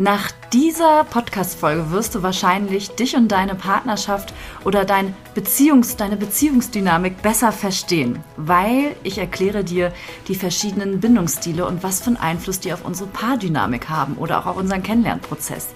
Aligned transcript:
Nach 0.00 0.30
dieser 0.52 1.02
Podcast-Folge 1.02 1.90
wirst 1.90 2.14
du 2.14 2.22
wahrscheinlich 2.22 2.90
dich 2.90 3.16
und 3.16 3.26
deine 3.28 3.56
Partnerschaft 3.56 4.32
oder 4.64 4.84
dein 4.84 5.12
Beziehungs-, 5.34 5.96
deine 5.96 6.16
Beziehungsdynamik 6.16 7.20
besser 7.20 7.50
verstehen, 7.50 8.22
weil 8.36 8.94
ich 9.02 9.18
erkläre 9.18 9.64
dir 9.64 9.92
die 10.28 10.36
verschiedenen 10.36 11.00
Bindungsstile 11.00 11.66
und 11.66 11.82
was 11.82 12.00
für 12.00 12.08
einen 12.08 12.16
Einfluss 12.16 12.60
die 12.60 12.72
auf 12.72 12.84
unsere 12.84 13.08
Paardynamik 13.08 13.88
haben 13.88 14.14
oder 14.14 14.38
auch 14.38 14.46
auf 14.46 14.56
unseren 14.56 14.84
Kennenlernprozess. 14.84 15.66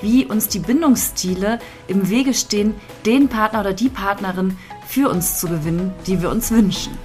Wie 0.00 0.26
uns 0.26 0.48
die 0.48 0.58
Bindungsstile 0.58 1.60
im 1.86 2.10
Wege 2.10 2.34
stehen, 2.34 2.74
den 3.06 3.28
Partner 3.28 3.60
oder 3.60 3.74
die 3.74 3.90
Partnerin 3.90 4.58
für 4.88 5.08
uns 5.08 5.38
zu 5.38 5.46
gewinnen, 5.46 5.92
die 6.08 6.20
wir 6.20 6.30
uns 6.30 6.50
wünschen. 6.50 6.98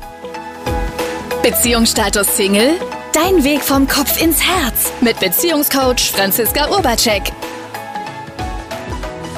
Beziehungsstatus 1.43 2.35
Single? 2.35 2.79
Dein 3.13 3.43
Weg 3.43 3.61
vom 3.61 3.87
Kopf 3.87 4.19
ins 4.19 4.43
Herz 4.43 4.91
mit 5.01 5.19
Beziehungscoach 5.19 6.11
Franziska 6.11 6.67
Urbacek. 6.71 7.21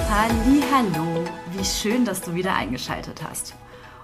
Hallo, 0.10 1.26
wie 1.52 1.66
schön, 1.66 2.06
dass 2.06 2.22
du 2.22 2.34
wieder 2.34 2.56
eingeschaltet 2.56 3.22
hast. 3.22 3.54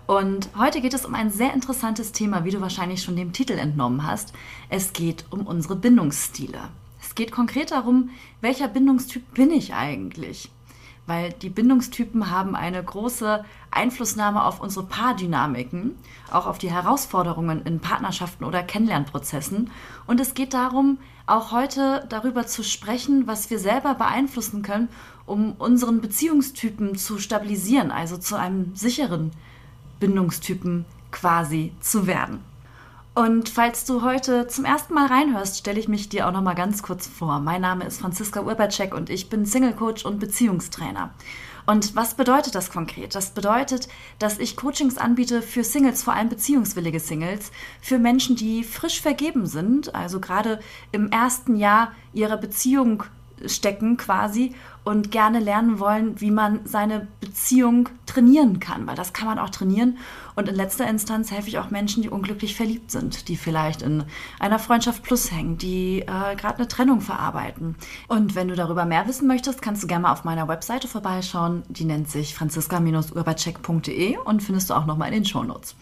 Und 0.07 0.49
heute 0.57 0.81
geht 0.81 0.93
es 0.93 1.05
um 1.05 1.15
ein 1.15 1.29
sehr 1.29 1.53
interessantes 1.53 2.11
Thema, 2.11 2.43
wie 2.43 2.51
du 2.51 2.59
wahrscheinlich 2.59 3.01
schon 3.01 3.15
dem 3.15 3.31
Titel 3.31 3.53
entnommen 3.53 4.05
hast. 4.05 4.33
Es 4.67 4.91
geht 4.91 5.23
um 5.29 5.47
unsere 5.47 5.77
Bindungsstile. 5.77 6.67
Es 7.01 7.15
geht 7.15 7.31
konkret 7.31 7.71
darum, 7.71 8.09
welcher 8.41 8.67
Bindungstyp 8.67 9.33
bin 9.33 9.51
ich 9.51 9.73
eigentlich? 9.73 10.51
Weil 11.11 11.33
die 11.33 11.49
Bindungstypen 11.49 12.31
haben 12.31 12.55
eine 12.55 12.81
große 12.81 13.43
Einflussnahme 13.69 14.45
auf 14.45 14.61
unsere 14.61 14.85
Paardynamiken, 14.85 15.97
auch 16.31 16.45
auf 16.47 16.57
die 16.57 16.71
Herausforderungen 16.71 17.63
in 17.65 17.81
Partnerschaften 17.81 18.45
oder 18.45 18.63
Kennenlernprozessen. 18.63 19.71
Und 20.07 20.21
es 20.21 20.35
geht 20.35 20.53
darum, 20.53 20.99
auch 21.25 21.51
heute 21.51 22.05
darüber 22.07 22.47
zu 22.47 22.63
sprechen, 22.63 23.27
was 23.27 23.49
wir 23.49 23.59
selber 23.59 23.93
beeinflussen 23.95 24.61
können, 24.61 24.87
um 25.25 25.51
unseren 25.57 25.99
Beziehungstypen 25.99 26.95
zu 26.95 27.17
stabilisieren, 27.17 27.91
also 27.91 28.15
zu 28.15 28.37
einem 28.37 28.73
sicheren 28.73 29.31
Bindungstypen 29.99 30.85
quasi 31.11 31.73
zu 31.81 32.07
werden. 32.07 32.39
Und 33.13 33.49
falls 33.49 33.83
du 33.83 34.03
heute 34.03 34.47
zum 34.47 34.63
ersten 34.63 34.93
Mal 34.93 35.07
reinhörst, 35.07 35.57
stelle 35.57 35.79
ich 35.79 35.89
mich 35.89 36.07
dir 36.07 36.27
auch 36.27 36.31
noch 36.31 36.41
mal 36.41 36.53
ganz 36.53 36.81
kurz 36.81 37.07
vor. 37.07 37.41
Mein 37.41 37.59
Name 37.59 37.83
ist 37.83 37.99
Franziska 37.99 38.41
Urbacek 38.41 38.95
und 38.95 39.09
ich 39.09 39.29
bin 39.29 39.45
Single 39.45 39.73
Coach 39.73 40.05
und 40.05 40.19
Beziehungstrainer. 40.19 41.13
Und 41.65 41.93
was 41.93 42.13
bedeutet 42.13 42.55
das 42.55 42.71
konkret? 42.71 43.13
Das 43.13 43.31
bedeutet, 43.31 43.89
dass 44.17 44.39
ich 44.39 44.55
Coachings 44.55 44.97
anbiete 44.97 45.41
für 45.41 45.65
Singles, 45.65 46.03
vor 46.03 46.13
allem 46.13 46.29
beziehungswillige 46.29 47.01
Singles, 47.01 47.51
für 47.81 47.99
Menschen, 47.99 48.37
die 48.37 48.63
frisch 48.63 49.01
vergeben 49.01 49.45
sind, 49.45 49.93
also 49.93 50.21
gerade 50.21 50.61
im 50.93 51.11
ersten 51.11 51.57
Jahr 51.57 51.91
ihrer 52.13 52.37
Beziehung 52.37 53.03
stecken 53.47 53.97
quasi 53.97 54.53
und 54.83 55.11
gerne 55.11 55.39
lernen 55.39 55.79
wollen, 55.79 56.19
wie 56.19 56.31
man 56.31 56.61
seine 56.65 57.07
Beziehung 57.19 57.89
trainieren 58.05 58.59
kann, 58.59 58.87
weil 58.87 58.95
das 58.95 59.13
kann 59.13 59.27
man 59.27 59.37
auch 59.37 59.49
trainieren. 59.49 59.97
Und 60.35 60.49
in 60.49 60.55
letzter 60.55 60.87
Instanz 60.87 61.29
helfe 61.31 61.49
ich 61.49 61.59
auch 61.59 61.69
Menschen, 61.69 62.01
die 62.01 62.09
unglücklich 62.09 62.55
verliebt 62.55 62.89
sind, 62.89 63.27
die 63.27 63.35
vielleicht 63.35 63.83
in 63.83 64.03
einer 64.39 64.59
Freundschaft 64.59 65.03
plus 65.03 65.31
hängen, 65.31 65.57
die 65.57 65.99
äh, 66.01 66.35
gerade 66.35 66.57
eine 66.57 66.67
Trennung 66.67 67.01
verarbeiten. 67.01 67.75
Und 68.07 68.33
wenn 68.33 68.47
du 68.47 68.55
darüber 68.55 68.85
mehr 68.85 69.07
wissen 69.07 69.27
möchtest, 69.27 69.61
kannst 69.61 69.83
du 69.83 69.87
gerne 69.87 70.03
mal 70.03 70.13
auf 70.13 70.23
meiner 70.23 70.47
Webseite 70.47 70.87
vorbeischauen. 70.87 71.63
Die 71.69 71.85
nennt 71.85 72.09
sich 72.09 72.33
franziska-urbacek.de 72.33 74.17
und 74.17 74.41
findest 74.41 74.69
du 74.69 74.73
auch 74.73 74.85
nochmal 74.85 75.09
in 75.09 75.15
den 75.15 75.25
Shownotes. 75.25 75.75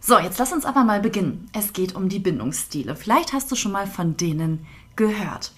So, 0.00 0.18
jetzt 0.18 0.38
lass 0.38 0.52
uns 0.52 0.64
aber 0.64 0.82
mal 0.82 1.00
beginnen. 1.00 1.48
Es 1.52 1.74
geht 1.74 1.94
um 1.94 2.08
die 2.08 2.18
Bindungsstile. 2.18 2.96
Vielleicht 2.96 3.34
hast 3.34 3.52
du 3.52 3.54
schon 3.54 3.72
mal 3.72 3.86
von 3.86 4.16
denen 4.16 4.66
gehört. 4.96 5.52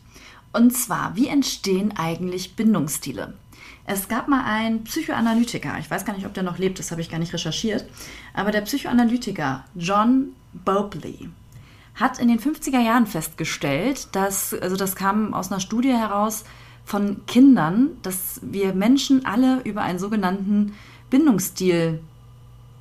Und 0.52 0.72
zwar, 0.72 1.16
wie 1.16 1.28
entstehen 1.28 1.96
eigentlich 1.96 2.56
Bindungsstile? 2.56 3.34
Es 3.84 4.08
gab 4.08 4.28
mal 4.28 4.44
einen 4.44 4.84
Psychoanalytiker, 4.84 5.76
ich 5.78 5.90
weiß 5.90 6.04
gar 6.04 6.14
nicht, 6.14 6.26
ob 6.26 6.34
der 6.34 6.42
noch 6.44 6.58
lebt, 6.58 6.78
das 6.78 6.90
habe 6.90 7.00
ich 7.00 7.10
gar 7.10 7.18
nicht 7.18 7.32
recherchiert, 7.32 7.84
aber 8.32 8.52
der 8.52 8.60
Psychoanalytiker 8.60 9.64
John 9.74 10.34
Bopley 10.52 11.30
hat 11.94 12.18
in 12.18 12.28
den 12.28 12.38
50er 12.38 12.80
Jahren 12.80 13.06
festgestellt, 13.06 14.08
dass, 14.12 14.54
also 14.54 14.76
das 14.76 14.94
kam 14.94 15.34
aus 15.34 15.50
einer 15.50 15.60
Studie 15.60 15.92
heraus 15.92 16.44
von 16.84 17.26
Kindern, 17.26 17.90
dass 18.02 18.40
wir 18.42 18.72
Menschen 18.72 19.26
alle 19.26 19.60
über 19.64 19.82
einen 19.82 19.98
sogenannten 19.98 20.74
Bindungsstil 21.10 22.00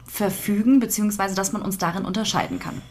verfügen, 0.05 0.79
beziehungsweise 0.79 1.35
dass 1.35 1.51
man 1.51 1.61
uns 1.61 1.77
darin 1.77 2.05
unterscheiden 2.05 2.59
kann. 2.59 2.81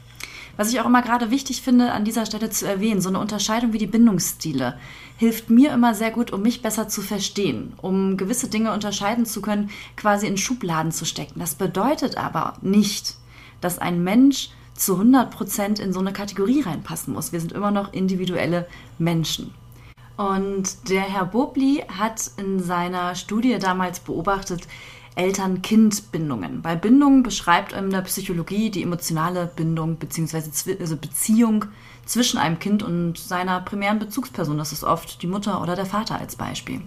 Was 0.60 0.70
ich 0.70 0.78
auch 0.78 0.84
immer 0.84 1.00
gerade 1.00 1.30
wichtig 1.30 1.62
finde, 1.62 1.90
an 1.90 2.04
dieser 2.04 2.26
Stelle 2.26 2.50
zu 2.50 2.68
erwähnen, 2.68 3.00
so 3.00 3.08
eine 3.08 3.18
Unterscheidung 3.18 3.72
wie 3.72 3.78
die 3.78 3.86
Bindungsstile 3.86 4.78
hilft 5.16 5.48
mir 5.48 5.72
immer 5.72 5.94
sehr 5.94 6.10
gut, 6.10 6.34
um 6.34 6.42
mich 6.42 6.60
besser 6.60 6.86
zu 6.86 7.00
verstehen, 7.00 7.72
um 7.80 8.18
gewisse 8.18 8.48
Dinge 8.48 8.74
unterscheiden 8.74 9.24
zu 9.24 9.40
können, 9.40 9.70
quasi 9.96 10.26
in 10.26 10.36
Schubladen 10.36 10.92
zu 10.92 11.06
stecken. 11.06 11.40
Das 11.40 11.54
bedeutet 11.54 12.18
aber 12.18 12.58
nicht, 12.60 13.16
dass 13.62 13.78
ein 13.78 14.04
Mensch 14.04 14.50
zu 14.74 14.96
100 14.96 15.30
Prozent 15.30 15.78
in 15.78 15.94
so 15.94 16.00
eine 16.00 16.12
Kategorie 16.12 16.60
reinpassen 16.60 17.14
muss. 17.14 17.32
Wir 17.32 17.40
sind 17.40 17.52
immer 17.52 17.70
noch 17.70 17.94
individuelle 17.94 18.68
Menschen. 18.98 19.54
Und 20.18 20.90
der 20.90 21.00
Herr 21.00 21.24
Bobli 21.24 21.84
hat 21.98 22.32
in 22.36 22.62
seiner 22.62 23.14
Studie 23.14 23.58
damals 23.58 24.00
beobachtet, 24.00 24.68
Eltern-Kind-Bindungen. 25.16 26.62
Bei 26.62 26.76
Bindungen 26.76 27.22
beschreibt 27.22 27.72
in 27.72 27.90
der 27.90 28.02
Psychologie 28.02 28.70
die 28.70 28.82
emotionale 28.82 29.46
Bindung 29.46 29.96
bzw. 29.96 30.76
Also 30.78 30.96
Beziehung 30.96 31.66
zwischen 32.06 32.38
einem 32.38 32.58
Kind 32.58 32.82
und 32.82 33.18
seiner 33.18 33.60
primären 33.60 33.98
Bezugsperson. 33.98 34.58
Das 34.58 34.72
ist 34.72 34.84
oft 34.84 35.22
die 35.22 35.26
Mutter 35.26 35.62
oder 35.62 35.76
der 35.76 35.86
Vater 35.86 36.18
als 36.18 36.36
Beispiel. 36.36 36.80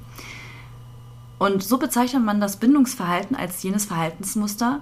Und 1.40 1.64
so 1.64 1.78
bezeichnet 1.78 2.24
man 2.24 2.40
das 2.40 2.58
Bindungsverhalten 2.58 3.36
als 3.36 3.62
jenes 3.64 3.86
Verhaltensmuster, 3.86 4.82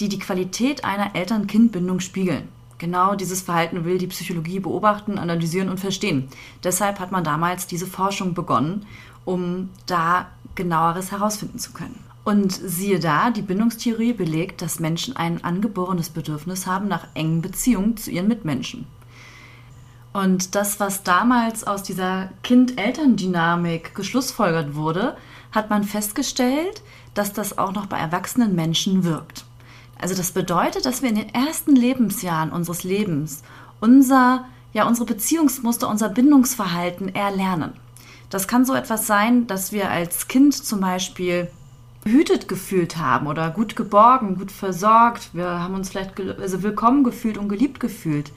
die 0.00 0.08
die 0.08 0.18
Qualität 0.18 0.84
einer 0.84 1.14
Eltern-Kind-Bindung 1.14 2.00
spiegeln. 2.00 2.48
Genau 2.78 3.14
dieses 3.14 3.42
Verhalten 3.42 3.84
will 3.84 3.98
die 3.98 4.08
Psychologie 4.08 4.58
beobachten, 4.58 5.16
analysieren 5.16 5.68
und 5.68 5.78
verstehen. 5.78 6.28
Deshalb 6.64 6.98
hat 6.98 7.12
man 7.12 7.22
damals 7.22 7.68
diese 7.68 7.86
Forschung 7.86 8.34
begonnen, 8.34 8.86
um 9.24 9.70
da 9.86 10.26
genaueres 10.56 11.12
herausfinden 11.12 11.60
zu 11.60 11.72
können. 11.72 12.11
Und 12.24 12.52
siehe 12.52 13.00
da, 13.00 13.30
die 13.30 13.42
Bindungstheorie 13.42 14.12
belegt, 14.12 14.62
dass 14.62 14.78
Menschen 14.78 15.16
ein 15.16 15.42
angeborenes 15.42 16.10
Bedürfnis 16.10 16.66
haben 16.66 16.86
nach 16.86 17.08
engen 17.14 17.42
Beziehungen 17.42 17.96
zu 17.96 18.10
ihren 18.10 18.28
Mitmenschen. 18.28 18.86
Und 20.12 20.54
das, 20.54 20.78
was 20.78 21.02
damals 21.02 21.64
aus 21.64 21.82
dieser 21.82 22.30
Kind-Eltern-Dynamik 22.42 23.94
geschlussfolgert 23.94 24.74
wurde, 24.74 25.16
hat 25.50 25.70
man 25.70 25.84
festgestellt, 25.84 26.82
dass 27.14 27.32
das 27.32 27.58
auch 27.58 27.72
noch 27.72 27.86
bei 27.86 27.98
erwachsenen 27.98 28.54
Menschen 28.54 29.04
wirkt. 29.04 29.44
Also 29.98 30.14
das 30.14 30.32
bedeutet, 30.32 30.84
dass 30.84 31.02
wir 31.02 31.08
in 31.08 31.14
den 31.16 31.34
ersten 31.34 31.74
Lebensjahren 31.74 32.50
unseres 32.50 32.82
Lebens 32.82 33.42
unser, 33.80 34.44
ja, 34.72 34.86
unsere 34.86 35.06
Beziehungsmuster, 35.06 35.88
unser 35.88 36.08
Bindungsverhalten 36.08 37.14
erlernen. 37.14 37.72
Das 38.30 38.48
kann 38.48 38.64
so 38.64 38.74
etwas 38.74 39.06
sein, 39.06 39.46
dass 39.46 39.72
wir 39.72 39.90
als 39.90 40.28
Kind 40.28 40.54
zum 40.54 40.80
Beispiel 40.80 41.50
behütet 42.02 42.48
gefühlt 42.48 42.96
haben 42.96 43.26
oder 43.26 43.50
gut 43.50 43.76
geborgen, 43.76 44.36
gut 44.36 44.52
versorgt. 44.52 45.30
Wir 45.32 45.60
haben 45.60 45.74
uns 45.74 45.90
vielleicht 45.90 46.20
also 46.20 46.62
willkommen 46.62 47.04
gefühlt 47.04 47.38
und 47.38 47.48
geliebt 47.48 47.80
gefühlt, 47.80 48.32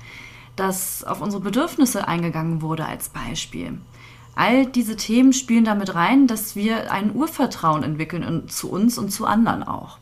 dass 0.56 1.04
auf 1.04 1.22
unsere 1.22 1.42
Bedürfnisse 1.42 2.08
eingegangen 2.08 2.62
wurde 2.62 2.86
als 2.86 3.10
Beispiel. 3.10 3.80
All 4.36 4.66
diese 4.66 4.98
Themen 4.98 5.34
spielen 5.34 5.66
damit 5.66 5.96
rein, 5.96 6.28
dass 6.28 6.56
wir 6.56 6.92
ein 6.92 7.16
Urvertrauen 7.16 7.84
entwickeln 7.84 8.48
zu 8.50 8.70
uns 8.70 8.98
und 8.98 9.10
zu 9.10 9.26
anderen 9.26 9.64
auch. 9.64 9.98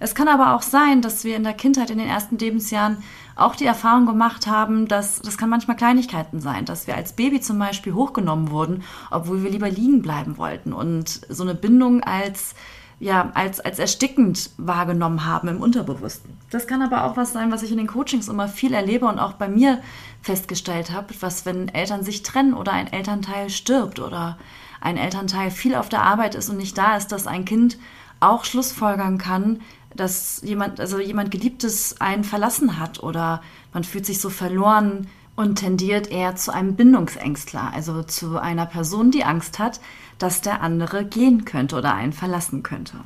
Es 0.00 0.14
kann 0.14 0.28
aber 0.28 0.54
auch 0.54 0.62
sein, 0.62 1.02
dass 1.02 1.24
wir 1.24 1.36
in 1.36 1.44
der 1.44 1.54
Kindheit, 1.54 1.90
in 1.90 1.98
den 1.98 2.08
ersten 2.08 2.36
Lebensjahren 2.36 2.98
auch 3.36 3.54
die 3.54 3.66
Erfahrung 3.66 4.06
gemacht 4.06 4.46
haben, 4.46 4.88
dass 4.88 5.20
das 5.20 5.38
kann 5.38 5.48
manchmal 5.48 5.76
Kleinigkeiten 5.76 6.40
sein, 6.40 6.64
dass 6.64 6.86
wir 6.86 6.96
als 6.96 7.12
Baby 7.12 7.40
zum 7.40 7.58
Beispiel 7.58 7.94
hochgenommen 7.94 8.50
wurden, 8.50 8.82
obwohl 9.10 9.42
wir 9.42 9.50
lieber 9.50 9.70
liegen 9.70 10.02
bleiben 10.02 10.36
wollten 10.36 10.72
und 10.72 11.20
so 11.28 11.42
eine 11.42 11.54
Bindung 11.54 12.02
als 12.02 12.54
ja, 13.00 13.30
als, 13.34 13.60
als 13.60 13.78
erstickend 13.78 14.50
wahrgenommen 14.56 15.26
haben 15.26 15.48
im 15.48 15.60
Unterbewussten. 15.60 16.38
Das 16.50 16.66
kann 16.66 16.82
aber 16.82 17.04
auch 17.04 17.16
was 17.16 17.32
sein, 17.32 17.50
was 17.50 17.62
ich 17.62 17.70
in 17.70 17.78
den 17.78 17.86
Coachings 17.86 18.28
immer 18.28 18.48
viel 18.48 18.72
erlebe 18.72 19.06
und 19.06 19.18
auch 19.18 19.34
bei 19.34 19.48
mir 19.48 19.80
festgestellt 20.22 20.92
habe, 20.92 21.14
was, 21.20 21.44
wenn 21.44 21.68
Eltern 21.68 22.02
sich 22.02 22.22
trennen 22.22 22.54
oder 22.54 22.72
ein 22.72 22.92
Elternteil 22.92 23.50
stirbt 23.50 23.98
oder 23.98 24.38
ein 24.80 24.96
Elternteil 24.96 25.50
viel 25.50 25.74
auf 25.74 25.88
der 25.88 26.02
Arbeit 26.02 26.34
ist 26.34 26.48
und 26.50 26.56
nicht 26.56 26.78
da 26.78 26.96
ist, 26.96 27.08
dass 27.08 27.26
ein 27.26 27.44
Kind 27.44 27.78
auch 28.20 28.44
Schlussfolgern 28.44 29.18
kann, 29.18 29.60
dass 29.94 30.40
jemand, 30.42 30.80
also 30.80 30.98
jemand 30.98 31.30
Geliebtes 31.30 32.00
einen 32.00 32.24
verlassen 32.24 32.78
hat 32.78 33.02
oder 33.02 33.42
man 33.72 33.84
fühlt 33.84 34.06
sich 34.06 34.20
so 34.20 34.30
verloren 34.30 35.08
und 35.36 35.56
tendiert 35.56 36.10
eher 36.10 36.36
zu 36.36 36.52
einem 36.52 36.76
Bindungsängstler, 36.76 37.72
also 37.74 38.02
zu 38.02 38.38
einer 38.38 38.66
Person, 38.66 39.10
die 39.10 39.24
Angst 39.24 39.58
hat, 39.58 39.80
dass 40.18 40.40
der 40.40 40.62
andere 40.62 41.04
gehen 41.04 41.44
könnte 41.44 41.76
oder 41.76 41.94
einen 41.94 42.12
verlassen 42.12 42.62
könnte. 42.62 42.98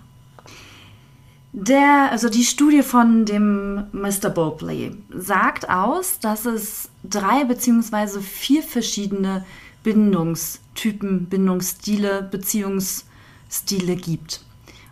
Der, 1.53 2.11
also 2.11 2.29
die 2.29 2.45
Studie 2.45 2.83
von 2.83 3.25
dem 3.25 3.87
Mr. 3.93 4.29
Bobley 4.29 4.95
sagt 5.11 5.69
aus, 5.71 6.21
dass 6.21 6.45
es 6.45 6.91
drei 7.03 7.45
beziehungsweise 7.45 8.21
vier 8.21 8.63
verschiedene 8.63 9.45
Bindungstypen, 9.83 11.27
Bindungsstile, 11.27 12.29
Beziehungsstile 12.31 13.97
gibt. 13.97 14.45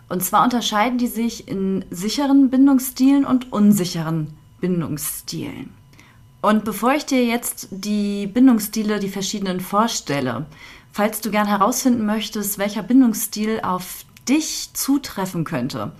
Und 0.09 0.25
zwar 0.25 0.45
unterscheiden 0.45 0.99
die 0.99 1.09
sich 1.09 1.47
in 1.47 1.85
sicheren 1.91 2.49
Bindungsstilen 2.49 3.25
und 3.25 3.53
unsicheren 3.53 4.29
Bindungsstilen. 4.61 5.71
Und 6.41 6.65
bevor 6.65 6.95
ich 6.95 7.05
dir 7.05 7.25
jetzt 7.25 7.69
die 7.71 8.27
Bindungsstile, 8.29 9.01
die 9.01 9.09
verschiedenen 9.09 9.61
vorstelle, 9.61 10.47
falls 10.97 11.21
du 11.21 11.31
gern 11.31 11.47
herausfinden 11.47 12.05
möchtest, 12.07 12.57
welcher 12.57 12.83
Bindungsstil 12.83 13.61
auf 13.63 14.07
dich 14.27 14.71
zutreffen 14.73 15.45
könnte, 15.45 15.93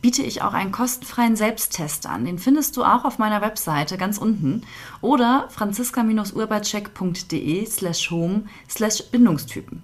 biete 0.00 0.22
ich 0.22 0.42
auch 0.42 0.54
einen 0.54 0.70
kostenfreien 0.70 1.34
Selbsttest 1.34 2.06
an. 2.06 2.24
Den 2.24 2.38
findest 2.38 2.76
du 2.76 2.84
auch 2.84 3.04
auf 3.04 3.18
meiner 3.18 3.42
Webseite 3.42 3.96
ganz 3.96 4.16
unten 4.16 4.62
oder 5.00 5.48
franziska-urbacek.de 5.50 7.66
slash 7.66 8.12
home 8.12 8.44
slash 8.70 9.02
Bindungstypen. 9.10 9.82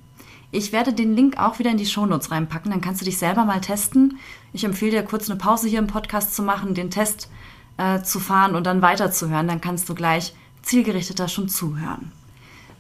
Ich 0.52 0.70
werde 0.70 0.92
den 0.92 1.16
Link 1.16 1.36
auch 1.36 1.58
wieder 1.58 1.72
in 1.72 1.76
die 1.76 1.84
Shownotes 1.84 2.30
reinpacken, 2.30 2.70
dann 2.70 2.80
kannst 2.80 3.00
du 3.00 3.04
dich 3.04 3.18
selber 3.18 3.44
mal 3.44 3.60
testen. 3.60 4.20
Ich 4.52 4.62
empfehle 4.62 4.92
dir 4.92 5.02
kurz 5.02 5.28
eine 5.28 5.36
Pause 5.36 5.66
hier 5.66 5.80
im 5.80 5.88
Podcast 5.88 6.32
zu 6.32 6.44
machen, 6.44 6.76
den 6.76 6.92
Test 6.92 7.28
äh, 7.76 8.02
zu 8.02 8.20
fahren 8.20 8.54
und 8.54 8.68
dann 8.68 8.82
weiterzuhören. 8.82 9.48
Dann 9.48 9.60
kannst 9.60 9.88
du 9.88 9.96
gleich 9.96 10.32
zielgerichteter 10.62 11.26
schon 11.26 11.48
zuhören. 11.48 12.12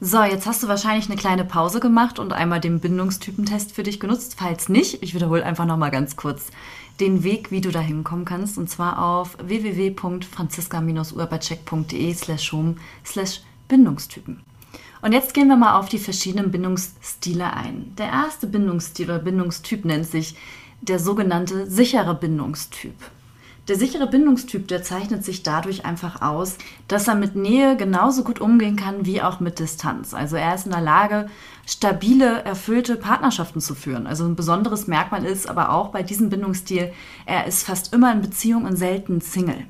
So, 0.02 0.22
jetzt 0.22 0.46
hast 0.46 0.62
du 0.62 0.68
wahrscheinlich 0.68 1.10
eine 1.10 1.16
kleine 1.16 1.44
Pause 1.44 1.78
gemacht 1.78 2.18
und 2.18 2.32
einmal 2.32 2.58
den 2.58 2.80
Bindungstypentest 2.80 3.72
für 3.72 3.82
dich 3.82 4.00
genutzt. 4.00 4.36
Falls 4.38 4.70
nicht, 4.70 5.02
ich 5.02 5.14
wiederhole 5.14 5.44
einfach 5.44 5.66
nochmal 5.66 5.90
ganz 5.90 6.16
kurz 6.16 6.46
den 7.00 7.22
Weg, 7.22 7.50
wie 7.50 7.60
du 7.60 7.70
da 7.70 7.80
hinkommen 7.80 8.24
kannst. 8.24 8.56
Und 8.56 8.70
zwar 8.70 9.04
auf 9.04 9.36
www.franziska-urbacek.de 9.42 12.14
slash 12.14 12.50
home 12.50 12.76
slash 13.04 13.42
Bindungstypen. 13.68 14.40
Und 15.02 15.12
jetzt 15.12 15.34
gehen 15.34 15.48
wir 15.48 15.56
mal 15.56 15.78
auf 15.78 15.90
die 15.90 15.98
verschiedenen 15.98 16.50
Bindungsstile 16.50 17.52
ein. 17.52 17.92
Der 17.98 18.06
erste 18.06 18.46
Bindungsstil 18.46 19.04
oder 19.04 19.18
Bindungstyp 19.18 19.84
nennt 19.84 20.06
sich 20.06 20.34
der 20.80 20.98
sogenannte 20.98 21.70
sichere 21.70 22.14
Bindungstyp. 22.14 22.94
Der 23.70 23.78
sichere 23.78 24.08
Bindungstyp, 24.08 24.66
der 24.66 24.82
zeichnet 24.82 25.24
sich 25.24 25.44
dadurch 25.44 25.84
einfach 25.84 26.22
aus, 26.22 26.58
dass 26.88 27.06
er 27.06 27.14
mit 27.14 27.36
Nähe 27.36 27.76
genauso 27.76 28.24
gut 28.24 28.40
umgehen 28.40 28.74
kann 28.74 29.06
wie 29.06 29.22
auch 29.22 29.38
mit 29.38 29.60
Distanz. 29.60 30.12
Also 30.12 30.34
er 30.34 30.56
ist 30.56 30.66
in 30.66 30.72
der 30.72 30.80
Lage, 30.80 31.28
stabile, 31.68 32.42
erfüllte 32.42 32.96
Partnerschaften 32.96 33.60
zu 33.60 33.76
führen. 33.76 34.08
Also 34.08 34.24
ein 34.24 34.34
besonderes 34.34 34.88
Merkmal 34.88 35.24
ist 35.24 35.48
aber 35.48 35.70
auch 35.70 35.90
bei 35.90 36.02
diesem 36.02 36.30
Bindungsstil, 36.30 36.92
er 37.26 37.46
ist 37.46 37.62
fast 37.62 37.94
immer 37.94 38.10
in 38.10 38.22
Beziehung 38.22 38.64
und 38.64 38.74
selten 38.74 39.20
Single. 39.20 39.66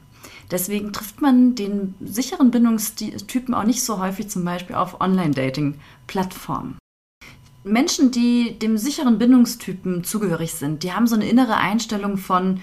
Deswegen 0.50 0.94
trifft 0.94 1.20
man 1.20 1.54
den 1.54 1.94
sicheren 2.00 2.50
Bindungstypen 2.50 3.52
auch 3.52 3.64
nicht 3.64 3.82
so 3.84 4.00
häufig 4.00 4.30
zum 4.30 4.46
Beispiel 4.46 4.76
auf 4.76 5.02
Online-Dating-Plattformen. 5.02 6.78
Menschen, 7.64 8.10
die 8.12 8.58
dem 8.58 8.78
sicheren 8.78 9.18
Bindungstypen 9.18 10.04
zugehörig 10.04 10.54
sind, 10.54 10.84
die 10.84 10.94
haben 10.94 11.06
so 11.06 11.16
eine 11.16 11.28
innere 11.28 11.56
Einstellung 11.56 12.16
von, 12.16 12.60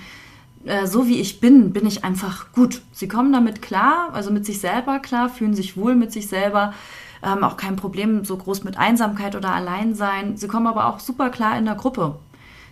äh, 0.68 0.88
so 0.88 1.08
wie 1.08 1.20
ich 1.20 1.40
bin, 1.40 1.74
bin 1.74 1.86
ich 1.86 2.04
einfach 2.04 2.52
gut. 2.52 2.82
Sie 2.92 3.08
kommen 3.08 3.34
damit 3.34 3.62
klar, 3.62 4.10
also 4.14 4.32
mit 4.32 4.46
sich 4.46 4.60
selber 4.60 5.00
klar, 5.00 5.30
fühlen 5.30 5.54
sich 5.54 5.78
wohl 5.78 5.96
mit 5.96 6.12
sich 6.12 6.28
selber, 6.28 6.74
haben 7.22 7.44
auch 7.44 7.58
kein 7.58 7.76
Problem 7.76 8.26
so 8.26 8.38
groß 8.38 8.64
mit 8.64 8.78
Einsamkeit 8.78 9.36
oder 9.36 9.54
Alleinsein. 9.54 10.38
Sie 10.38 10.48
kommen 10.48 10.68
aber 10.68 10.88
auch 10.88 11.00
super 11.00 11.30
klar 11.30 11.58
in 11.58 11.66
der 11.66 11.76
Gruppe. 11.76 12.16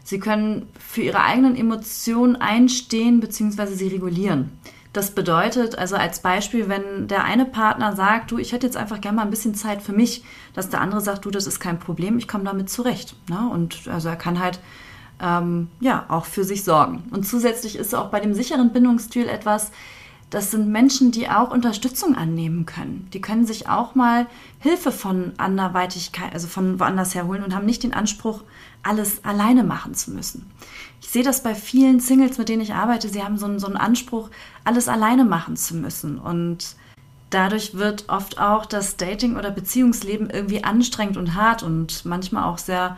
Sie 0.04 0.20
können 0.20 0.68
für 0.78 1.02
ihre 1.02 1.22
eigenen 1.22 1.56
Emotionen 1.56 2.36
einstehen 2.36 3.20
bzw. 3.20 3.74
sie 3.74 3.88
regulieren. 3.88 4.52
Das 4.94 5.12
bedeutet 5.12 5.78
also 5.78 5.98
als 5.98 6.22
Beispiel, 6.22 6.70
wenn 6.70 7.10
der 7.10 7.26
eine 7.26 7.44
Partner 7.44 7.96
sagt, 7.98 8.32
du, 8.32 8.38
ich 8.38 8.54
hätte 8.54 8.66
jetzt 8.66 8.78
einfach 8.78 9.02
gerne 9.02 9.18
mal 9.18 9.24
ein 9.24 9.30
bisschen 9.30 9.54
Zeit 9.54 9.82
für 9.82 9.92
mich, 9.92 10.24
dass 10.54 10.70
der 10.70 10.80
andere 10.80 11.02
sagt, 11.02 11.26
du, 11.26 11.32
das 11.32 11.48
ist 11.48 11.60
kein 11.60 11.80
Problem, 11.80 12.18
ich 12.18 12.30
komme 12.30 12.46
damit 12.46 12.70
zurecht. 12.70 13.16
Ne? 13.30 13.50
Und 13.52 13.90
also 13.90 14.08
er 14.08 14.16
kann 14.16 14.40
halt 14.40 14.60
ähm, 15.22 15.70
ja 15.80 16.06
auch 16.10 16.26
für 16.26 16.44
sich 16.44 16.64
sorgen. 16.64 17.04
Und 17.12 17.26
zusätzlich 17.26 17.76
ist 17.76 17.96
auch 17.96 18.10
bei 18.10 18.20
dem 18.20 18.34
sicheren 18.34 18.74
Bindungsstil 18.74 19.28
etwas, 19.28 19.72
das 20.30 20.52
sind 20.52 20.70
Menschen, 20.70 21.12
die 21.12 21.30
auch 21.30 21.52
Unterstützung 21.52 22.16
annehmen 22.16 22.66
können. 22.66 23.08
Die 23.14 23.22
können 23.22 23.46
sich 23.46 23.70
auch 23.70 23.96
mal 23.96 24.26
Hilfe 24.60 24.92
von 24.92 25.34
anderweitigkeit, 25.38 26.34
also 26.34 26.48
von 26.48 26.80
woanders 26.80 27.16
herholen 27.16 27.44
und 27.44 27.56
haben 27.56 27.66
nicht 27.66 27.84
den 27.84 27.94
Anspruch, 27.94 28.42
alles 28.84 29.24
alleine 29.24 29.64
machen 29.64 29.94
zu 29.94 30.12
müssen. 30.12 30.52
Ich 31.02 31.10
sehe 31.10 31.24
das 31.24 31.44
bei 31.44 31.56
vielen 31.56 32.00
Singles, 32.00 32.38
mit 32.38 32.50
denen 32.50 32.62
ich 32.62 32.74
arbeite. 32.74 33.08
Sie 33.08 33.24
haben 33.24 33.38
so 33.38 33.46
einen, 33.46 33.60
so 33.60 33.68
einen 33.68 33.78
Anspruch, 33.78 34.30
alles 34.64 34.88
alleine 34.88 35.24
machen 35.24 35.56
zu 35.56 35.76
müssen. 35.76 36.18
Und 36.18 36.76
dadurch 37.30 37.76
wird 37.76 38.10
oft 38.10 38.40
auch 38.40 38.66
das 38.66 38.98
Dating- 38.98 39.38
oder 39.38 39.52
Beziehungsleben 39.52 40.30
irgendwie 40.30 40.64
anstrengend 40.64 41.18
und 41.18 41.36
hart 41.36 41.64
und 41.64 42.06
manchmal 42.06 42.44
auch 42.44 42.58
sehr, 42.58 42.98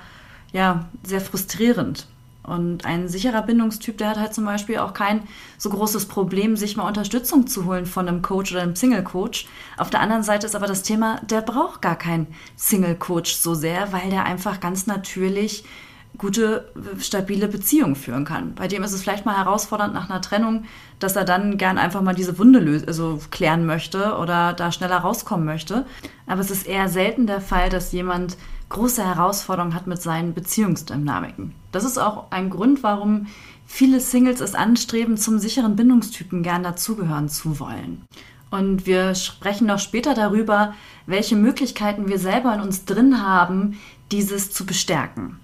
ja, 0.52 0.86
sehr 1.04 1.22
frustrierend. 1.22 2.08
Und 2.48 2.86
ein 2.86 3.10
sicherer 3.10 3.42
Bindungstyp, 3.42 3.98
der 3.98 4.12
hat 4.12 4.18
halt 4.18 4.34
zum 4.34 4.46
Beispiel 4.46 4.78
auch 4.78 4.94
kein 4.94 5.24
so 5.58 5.70
großes 5.70 6.06
Problem, 6.06 6.56
sich 6.56 6.78
mal 6.78 6.88
Unterstützung 6.88 7.46
zu 7.46 7.66
holen 7.66 7.86
von 7.86 8.08
einem 8.08 8.22
Coach 8.22 8.54
oder 8.54 8.62
einem 8.62 8.76
Single-Coach. 8.76 9.48
Auf 9.76 9.90
der 9.90 10.00
anderen 10.00 10.24
Seite 10.24 10.46
ist 10.46 10.56
aber 10.56 10.66
das 10.66 10.82
Thema, 10.82 11.20
der 11.30 11.42
braucht 11.42 11.82
gar 11.82 11.98
keinen 11.98 12.28
Single-Coach 12.56 13.34
so 13.34 13.54
sehr, 13.54 13.92
weil 13.92 14.10
der 14.10 14.24
einfach 14.24 14.62
ganz 14.62 14.88
natürlich 14.88 15.66
gute, 16.18 16.72
stabile 17.00 17.50
Beziehung 17.50 17.96
führen 17.96 18.24
kann. 18.24 18.56
Bei 18.56 18.70
dem 18.70 18.82
ist 18.82 18.94
es 18.94 19.02
vielleicht 19.02 19.26
mal 19.26 19.38
herausfordernd 19.38 19.94
nach 19.94 20.10
einer 20.10 20.22
Trennung, 20.22 20.64
dass 21.00 21.18
er 21.18 21.26
dann 21.26 21.58
gern 21.58 21.78
einfach 21.78 22.02
mal 22.02 22.16
diese 22.16 22.40
Wunde 22.40 22.84
also 22.88 23.20
klären 23.30 23.66
möchte 23.66 24.16
oder 24.18 24.54
da 24.54 24.72
schneller 24.72 24.98
rauskommen 24.98 25.46
möchte. 25.46 25.86
Aber 26.26 26.40
es 26.40 26.50
ist 26.50 26.66
eher 26.66 26.88
selten 26.88 27.28
der 27.28 27.42
Fall, 27.42 27.70
dass 27.70 27.92
jemand 27.92 28.38
große 28.70 29.04
Herausforderungen 29.04 29.74
hat 29.74 29.88
mit 29.88 30.02
seinen 30.02 30.34
Beziehungsdynamiken. 30.34 31.54
Das 31.72 31.84
ist 31.84 31.98
auch 31.98 32.32
ein 32.32 32.50
Grund, 32.50 32.84
warum 32.84 33.28
viele 33.66 34.00
Singles 34.00 34.42
es 34.42 34.56
anstreben, 34.56 35.18
zum 35.18 35.40
sicheren 35.40 35.76
Bindungstypen 35.76 36.44
gern 36.44 36.64
dazugehören 36.64 37.30
zu 37.30 37.60
wollen. 37.60 38.06
Und 38.50 38.86
wir 38.86 39.14
sprechen 39.16 39.68
noch 39.68 39.80
später 39.80 40.14
darüber, 40.14 40.74
welche 41.06 41.36
Möglichkeiten 41.36 42.08
wir 42.08 42.18
selber 42.18 42.54
in 42.54 42.62
uns 42.62 42.86
drin 42.86 43.22
haben, 43.22 43.78
dieses 44.12 44.52
zu 44.52 44.66
bestärken. 44.66 45.40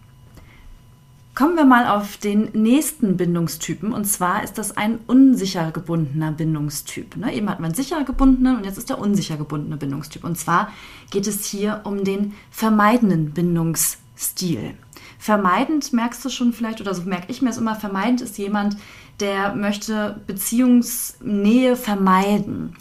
Kommen 1.35 1.55
wir 1.55 1.65
mal 1.65 1.87
auf 1.87 2.17
den 2.17 2.49
nächsten 2.53 3.17
Bindungstypen 3.17 3.91
und 3.91 4.05
zwar 4.05 4.43
ist 4.43 4.59
das 4.59 4.77
ein 4.77 4.99
unsicher 5.07 5.71
gebundener 5.71 6.31
Bindungstyp. 6.31 7.17
Ne? 7.17 7.33
Eben 7.33 7.49
hat 7.49 7.59
man 7.59 7.73
sicher 7.73 8.03
gebundenen 8.03 8.57
und 8.57 8.65
jetzt 8.65 8.77
ist 8.77 8.89
der 8.89 8.99
unsicher 8.99 9.35
gebundene 9.35 9.77
Bindungstyp. 9.77 10.23
Und 10.23 10.37
zwar 10.37 10.71
geht 11.09 11.25
es 11.25 11.45
hier 11.45 11.81
um 11.85 12.03
den 12.03 12.35
vermeidenden 12.51 13.31
Bindungsstil. 13.31 14.75
Vermeidend 15.17 15.91
merkst 15.91 16.23
du 16.23 16.29
schon 16.29 16.53
vielleicht, 16.53 16.81
oder 16.81 16.93
so 16.93 17.01
merke 17.01 17.31
ich 17.31 17.41
mir 17.41 17.49
es 17.49 17.57
immer, 17.57 17.75
vermeidend 17.75 18.21
ist 18.21 18.37
jemand, 18.37 18.77
der 19.19 19.55
möchte 19.55 20.21
Beziehungsnähe 20.27 21.75
vermeiden. 21.75 22.75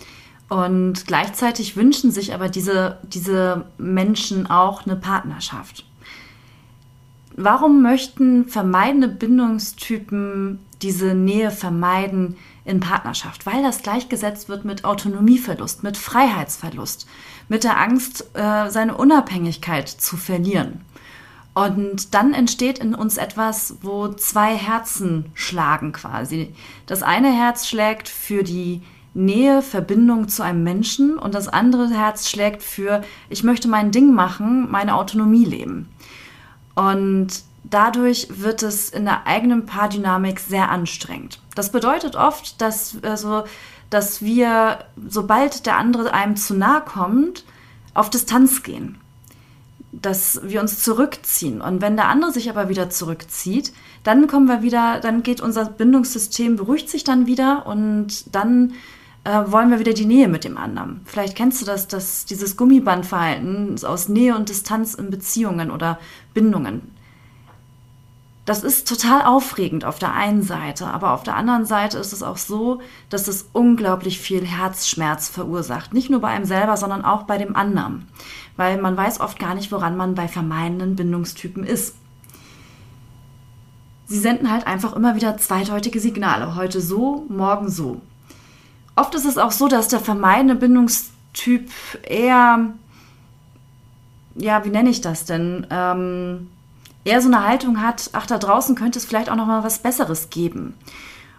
Und 0.50 1.06
gleichzeitig 1.06 1.76
wünschen 1.76 2.10
sich 2.10 2.34
aber 2.34 2.50
diese, 2.50 2.98
diese 3.04 3.64
Menschen 3.78 4.46
auch 4.46 4.84
eine 4.84 4.96
Partnerschaft. 4.96 5.86
Warum 7.36 7.82
möchten 7.82 8.46
vermeidende 8.46 9.08
Bindungstypen 9.08 10.58
diese 10.82 11.14
Nähe 11.14 11.50
vermeiden 11.50 12.36
in 12.64 12.80
Partnerschaft? 12.80 13.46
Weil 13.46 13.62
das 13.62 13.82
gleichgesetzt 13.82 14.48
wird 14.48 14.64
mit 14.64 14.84
Autonomieverlust, 14.84 15.82
mit 15.82 15.96
Freiheitsverlust, 15.96 17.06
mit 17.48 17.64
der 17.64 17.80
Angst, 17.80 18.30
äh, 18.34 18.68
seine 18.68 18.96
Unabhängigkeit 18.96 19.88
zu 19.88 20.16
verlieren. 20.16 20.82
Und 21.54 22.14
dann 22.14 22.32
entsteht 22.32 22.78
in 22.78 22.94
uns 22.94 23.18
etwas, 23.18 23.76
wo 23.82 24.08
zwei 24.08 24.56
Herzen 24.56 25.26
schlagen 25.34 25.92
quasi. 25.92 26.54
Das 26.86 27.02
eine 27.02 27.30
Herz 27.30 27.68
schlägt 27.68 28.08
für 28.08 28.42
die 28.42 28.82
Nähe, 29.14 29.60
Verbindung 29.60 30.28
zu 30.28 30.42
einem 30.42 30.64
Menschen 30.64 31.18
und 31.18 31.34
das 31.34 31.48
andere 31.48 31.90
Herz 31.90 32.30
schlägt 32.30 32.62
für, 32.62 33.02
ich 33.28 33.44
möchte 33.44 33.68
mein 33.68 33.90
Ding 33.90 34.14
machen, 34.14 34.70
meine 34.70 34.94
Autonomie 34.94 35.44
leben. 35.44 35.88
Und 36.74 37.28
dadurch 37.64 38.28
wird 38.30 38.62
es 38.62 38.90
in 38.90 39.04
der 39.04 39.26
eigenen 39.26 39.66
Paardynamik 39.66 40.40
sehr 40.40 40.70
anstrengend. 40.70 41.40
Das 41.54 41.72
bedeutet 41.72 42.16
oft, 42.16 42.60
dass, 42.60 42.96
also, 43.02 43.44
dass 43.90 44.22
wir, 44.22 44.84
sobald 45.08 45.66
der 45.66 45.76
andere 45.76 46.12
einem 46.12 46.36
zu 46.36 46.54
nahe 46.54 46.82
kommt, 46.82 47.44
auf 47.94 48.10
Distanz 48.10 48.62
gehen. 48.62 48.98
Dass 49.92 50.40
wir 50.42 50.60
uns 50.60 50.82
zurückziehen. 50.82 51.60
Und 51.60 51.82
wenn 51.82 51.96
der 51.96 52.08
andere 52.08 52.32
sich 52.32 52.48
aber 52.48 52.68
wieder 52.68 52.88
zurückzieht, 52.88 53.72
dann 54.04 54.26
kommen 54.26 54.48
wir 54.48 54.62
wieder, 54.62 55.00
dann 55.00 55.22
geht 55.22 55.40
unser 55.40 55.66
Bindungssystem, 55.66 56.56
beruhigt 56.56 56.88
sich 56.88 57.04
dann 57.04 57.26
wieder 57.26 57.66
und 57.66 58.34
dann 58.34 58.72
äh, 59.24 59.42
wollen 59.46 59.70
wir 59.70 59.78
wieder 59.78 59.92
die 59.92 60.06
Nähe 60.06 60.28
mit 60.28 60.44
dem 60.44 60.56
anderen. 60.56 61.00
Vielleicht 61.04 61.36
kennst 61.36 61.60
du 61.62 61.66
das, 61.66 61.88
dass 61.88 62.24
dieses 62.24 62.56
Gummibandverhalten 62.56 63.82
aus 63.84 64.08
Nähe 64.08 64.34
und 64.34 64.48
Distanz 64.48 64.94
in 64.94 65.10
Beziehungen 65.10 65.70
oder 65.70 65.98
Bindungen. 66.34 66.92
Das 68.44 68.64
ist 68.64 68.88
total 68.88 69.22
aufregend 69.22 69.84
auf 69.84 70.00
der 70.00 70.12
einen 70.14 70.42
Seite, 70.42 70.88
aber 70.88 71.12
auf 71.12 71.22
der 71.22 71.36
anderen 71.36 71.64
Seite 71.64 71.98
ist 71.98 72.12
es 72.12 72.24
auch 72.24 72.36
so, 72.36 72.80
dass 73.08 73.28
es 73.28 73.48
unglaublich 73.52 74.18
viel 74.18 74.44
Herzschmerz 74.44 75.28
verursacht. 75.28 75.94
Nicht 75.94 76.10
nur 76.10 76.20
bei 76.20 76.28
einem 76.28 76.44
selber, 76.44 76.76
sondern 76.76 77.04
auch 77.04 77.22
bei 77.22 77.38
dem 77.38 77.54
anderen. 77.54 78.08
Weil 78.56 78.82
man 78.82 78.96
weiß 78.96 79.20
oft 79.20 79.38
gar 79.38 79.54
nicht, 79.54 79.70
woran 79.70 79.96
man 79.96 80.16
bei 80.16 80.26
vermeidenden 80.26 80.96
Bindungstypen 80.96 81.62
ist. 81.62 81.94
Sie 84.06 84.18
senden 84.18 84.50
halt 84.50 84.66
einfach 84.66 84.94
immer 84.94 85.14
wieder 85.14 85.38
zweideutige 85.38 86.00
Signale. 86.00 86.56
Heute 86.56 86.80
so, 86.80 87.24
morgen 87.28 87.70
so. 87.70 88.00
Oft 88.96 89.14
ist 89.14 89.24
es 89.24 89.38
auch 89.38 89.52
so, 89.52 89.68
dass 89.68 89.88
der 89.88 90.00
vermeidende 90.00 90.54
Bindungstyp 90.54 91.70
eher, 92.02 92.72
ja, 94.34 94.64
wie 94.64 94.70
nenne 94.70 94.90
ich 94.90 95.00
das 95.00 95.24
denn? 95.24 95.66
Ähm, 95.70 96.48
eher 97.04 97.20
so 97.20 97.28
eine 97.28 97.46
Haltung 97.46 97.80
hat, 97.80 98.10
ach, 98.12 98.26
da 98.26 98.38
draußen 98.38 98.74
könnte 98.74 98.98
es 98.98 99.04
vielleicht 99.04 99.30
auch 99.30 99.36
noch 99.36 99.46
mal 99.46 99.64
was 99.64 99.80
Besseres 99.80 100.30
geben. 100.30 100.74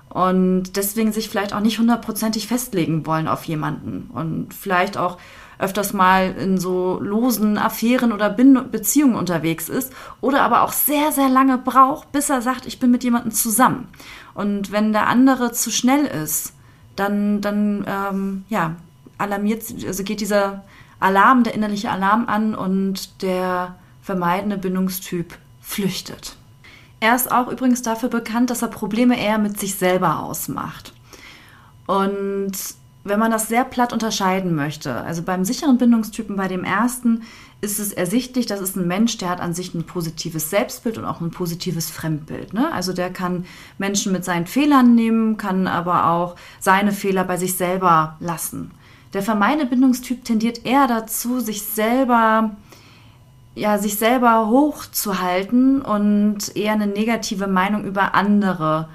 Und 0.10 0.76
deswegen 0.76 1.12
sich 1.12 1.30
vielleicht 1.30 1.54
auch 1.54 1.60
nicht 1.60 1.80
hundertprozentig 1.80 2.48
festlegen 2.48 3.06
wollen 3.08 3.28
auf 3.28 3.46
jemanden. 3.46 4.12
Und 4.14 4.54
vielleicht 4.54 4.96
auch 4.96 5.18
öfters 5.58 5.94
mal 5.94 6.36
in 6.38 6.60
so 6.60 7.00
losen 7.02 7.58
Affären 7.58 8.12
oder 8.12 8.30
Beziehungen 8.30 9.16
unterwegs 9.16 9.70
ist. 9.70 9.92
Oder 10.22 10.42
aber 10.42 10.62
auch 10.62 10.72
sehr, 10.72 11.12
sehr 11.12 11.30
lange 11.30 11.58
braucht, 11.58 12.12
bis 12.12 12.30
er 12.30 12.42
sagt, 12.42 12.68
ich 12.68 12.80
bin 12.80 12.92
mit 12.92 13.04
jemandem 13.04 13.32
zusammen. 13.32 13.88
Und 14.36 14.72
wenn 14.72 14.94
der 14.94 15.08
andere 15.08 15.52
zu 15.52 15.72
schnell 15.72 16.06
ist, 16.06 16.54
dann, 16.96 17.42
dann 17.42 17.86
ähm, 17.88 18.46
ja, 18.50 18.76
alarmiert, 19.18 19.64
also 19.86 20.04
geht 20.04 20.22
dieser 20.22 20.64
Alarm, 21.00 21.44
der 21.44 21.54
innerliche 21.54 21.92
Alarm 21.92 22.28
an 22.28 22.56
und 22.56 23.22
der 23.22 23.76
vermeidende 24.02 24.58
Bindungstyp 24.58 25.38
flüchtet. 25.62 26.36
Er 27.00 27.16
ist 27.16 27.32
auch 27.32 27.48
übrigens 27.50 27.82
dafür 27.82 28.10
bekannt, 28.10 28.50
dass 28.50 28.62
er 28.62 28.70
Probleme 28.70 29.20
eher 29.20 29.38
mit 29.38 29.60
sich 29.60 29.76
selber 29.76 30.20
ausmacht. 30.20 30.94
Und 31.86 32.54
wenn 33.04 33.20
man 33.20 33.32
das 33.32 33.50
sehr 33.50 33.66
platt 33.66 33.92
unterscheiden 33.92 34.56
möchte, 34.56 34.96
also 34.96 35.24
beim 35.24 35.44
sicheren 35.44 35.78
Bindungstypen, 35.78 36.36
bei 36.36 36.48
dem 36.48 36.64
ersten, 36.64 37.24
ist 37.60 37.80
es 37.80 37.94
ersichtlich, 37.94 38.46
das 38.46 38.62
ist 38.62 38.76
ein 38.76 38.88
Mensch, 38.88 39.18
der 39.18 39.30
hat 39.30 39.40
an 39.40 39.54
sich 39.54 39.74
ein 39.74 39.86
positives 39.86 40.50
Selbstbild 40.50 40.98
und 40.98 41.06
auch 41.06 41.22
ein 41.22 41.32
positives 41.32 41.90
Fremdbild. 41.90 42.54
Ne? 42.54 42.72
Also 42.72 42.94
der 42.94 43.10
kann 43.10 43.46
Menschen 43.78 44.12
mit 44.12 44.26
seinen 44.26 44.48
Fehlern 44.48 44.96
nehmen, 44.96 45.38
kann 45.38 45.68
aber 45.68 46.10
auch 46.10 46.36
seine 46.60 46.92
Fehler 46.92 47.24
bei 47.24 47.38
sich 47.38 47.56
selber 47.56 48.18
lassen. 48.20 48.72
Der 49.14 49.22
vermeidende 49.22 49.66
Bindungstyp 49.66 50.26
tendiert 50.26 50.66
eher 50.66 50.88
dazu, 50.88 51.40
sich 51.40 51.62
selber 51.62 52.52
ja, 53.56 53.78
sich 53.78 53.98
selber 53.98 54.48
hochzuhalten 54.48 55.82
und 55.82 56.56
eher 56.56 56.74
eine 56.74 56.88
negative 56.88 57.48
Meinung 57.48 57.86
über 57.86 58.16
andere 58.16 58.88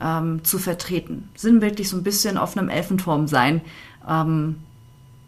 ähm, 0.00 0.44
zu 0.44 0.58
vertreten. 0.58 1.28
Sinnbildlich 1.34 1.88
so 1.88 1.96
ein 1.96 2.02
bisschen 2.02 2.38
auf 2.38 2.56
einem 2.56 2.68
Elfenturm 2.68 3.26
sein. 3.26 3.60
Ähm, 4.08 4.56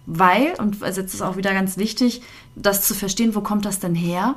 weil, 0.07 0.55
und 0.59 0.83
also 0.83 1.01
jetzt 1.01 1.15
ist 1.15 1.23
auch 1.23 1.37
wieder 1.37 1.53
ganz 1.53 1.77
wichtig, 1.77 2.23
das 2.57 2.83
zu 2.83 2.95
verstehen, 2.95 3.35
wo 3.35 3.41
kommt 3.41 3.65
das 3.65 3.79
denn 3.79 3.95
her? 3.95 4.35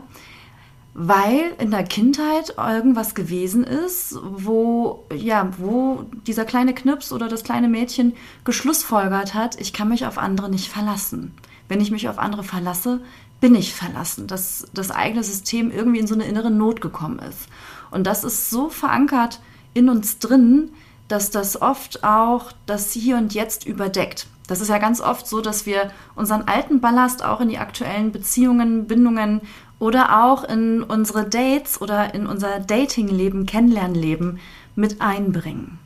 Weil 0.93 1.53
in 1.59 1.71
der 1.71 1.83
Kindheit 1.83 2.55
irgendwas 2.57 3.15
gewesen 3.15 3.65
ist, 3.65 4.15
wo, 4.23 5.03
ja, 5.13 5.51
wo 5.57 6.05
dieser 6.25 6.45
kleine 6.45 6.73
Knips 6.73 7.11
oder 7.11 7.27
das 7.27 7.43
kleine 7.43 7.67
Mädchen 7.67 8.13
geschlussfolgert 8.45 9.33
hat, 9.33 9.59
ich 9.59 9.73
kann 9.73 9.89
mich 9.89 10.05
auf 10.05 10.17
andere 10.17 10.49
nicht 10.49 10.69
verlassen. 10.69 11.33
Wenn 11.67 11.81
ich 11.81 11.91
mich 11.91 12.07
auf 12.07 12.19
andere 12.19 12.43
verlasse, 12.43 13.01
bin 13.41 13.55
ich 13.55 13.73
verlassen, 13.73 14.27
dass 14.27 14.67
das 14.73 14.91
eigene 14.91 15.23
System 15.23 15.71
irgendwie 15.71 15.99
in 15.99 16.07
so 16.07 16.13
eine 16.13 16.25
innere 16.25 16.51
Not 16.51 16.79
gekommen 16.79 17.19
ist. 17.19 17.49
Und 17.91 18.07
das 18.07 18.23
ist 18.23 18.49
so 18.49 18.69
verankert 18.69 19.41
in 19.75 19.89
uns 19.89 20.17
drin, 20.17 20.71
dass 21.07 21.29
das 21.29 21.61
oft 21.61 22.03
auch 22.03 22.51
das 22.65 22.91
Hier 22.93 23.17
und 23.17 23.35
Jetzt 23.35 23.67
überdeckt. 23.67 24.25
Das 24.47 24.61
ist 24.61 24.69
ja 24.69 24.79
ganz 24.79 25.01
oft 25.01 25.27
so, 25.27 25.41
dass 25.41 25.65
wir 25.65 25.91
unseren 26.15 26.43
alten 26.43 26.79
Ballast 26.79 27.23
auch 27.23 27.41
in 27.41 27.49
die 27.49 27.57
aktuellen 27.57 28.11
Beziehungen, 28.11 28.87
Bindungen 28.87 29.41
oder 29.79 30.23
auch 30.23 30.43
in 30.43 30.81
unsere 30.81 31.27
Dates 31.27 31.81
oder 31.81 32.13
in 32.13 32.25
unser 32.25 32.59
Datingleben, 32.59 33.45
Kennenlernleben 33.45 34.39
mit 34.75 35.01
einbringen. 35.01 35.79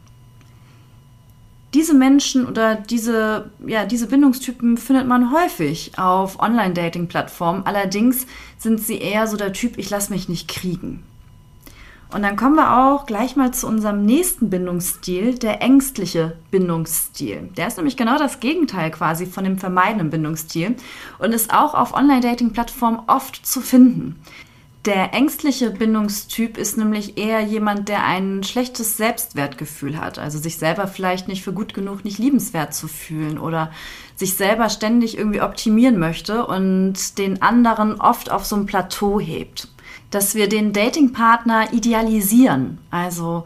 Diese 1.74 1.93
Menschen 1.93 2.48
oder 2.48 2.75
diese, 2.75 3.51
ja, 3.65 3.86
diese 3.86 4.08
Bindungstypen 4.08 4.77
findet 4.77 5.08
man 5.08 5.31
häufig 5.31 5.98
auf 6.00 6.39
Online-Dating-Plattformen. 6.39 7.65
Allerdings 7.65 8.25
sind 8.58 8.79
sie 8.79 8.98
eher 8.98 9.27
so 9.27 9.38
der 9.38 9.53
Typ, 9.53 9.77
ich 9.77 9.89
lasse 9.89 10.12
mich 10.12 10.29
nicht 10.29 10.48
kriegen. 10.48 11.03
Und 12.11 12.23
dann 12.23 12.35
kommen 12.35 12.55
wir 12.55 12.75
auch 12.75 13.05
gleich 13.05 13.35
mal 13.35 13.51
zu 13.53 13.67
unserem 13.67 14.03
nächsten 14.03 14.49
Bindungsstil, 14.49 15.37
der 15.37 15.61
ängstliche 15.61 16.35
Bindungsstil. 16.49 17.49
Der 17.55 17.67
ist 17.67 17.77
nämlich 17.77 17.97
genau 17.97 18.17
das 18.17 18.39
Gegenteil 18.39 18.89
quasi 18.89 19.27
von 19.27 19.43
dem 19.43 19.59
vermeidenden 19.59 20.09
Bindungsstil 20.09 20.75
und 21.19 21.33
ist 21.33 21.53
auch 21.53 21.75
auf 21.75 21.93
Online-Dating-Plattformen 21.93 23.01
oft 23.05 23.45
zu 23.45 23.61
finden. 23.61 24.19
Der 24.85 25.13
ängstliche 25.13 25.69
Bindungstyp 25.69 26.57
ist 26.57 26.77
nämlich 26.77 27.17
eher 27.17 27.41
jemand, 27.41 27.89
der 27.89 28.05
ein 28.05 28.43
schlechtes 28.43 28.97
Selbstwertgefühl 28.97 29.99
hat, 29.99 30.17
also 30.17 30.39
sich 30.39 30.57
selber 30.57 30.87
vielleicht 30.87 31.27
nicht 31.27 31.43
für 31.43 31.51
gut 31.51 31.73
genug, 31.73 32.05
nicht 32.05 32.17
liebenswert 32.17 32.73
zu 32.73 32.87
fühlen 32.87 33.37
oder 33.37 33.71
sich 34.15 34.35
selber 34.35 34.69
ständig 34.69 35.17
irgendwie 35.17 35.41
optimieren 35.41 35.99
möchte 35.99 36.47
und 36.47 37.17
den 37.17 37.41
anderen 37.41 37.99
oft 37.99 38.31
auf 38.31 38.45
so 38.45 38.55
ein 38.55 38.65
Plateau 38.65 39.19
hebt. 39.19 39.67
Dass 40.11 40.35
wir 40.35 40.49
den 40.49 40.73
Datingpartner 40.73 41.73
idealisieren, 41.73 42.79
also 42.89 43.45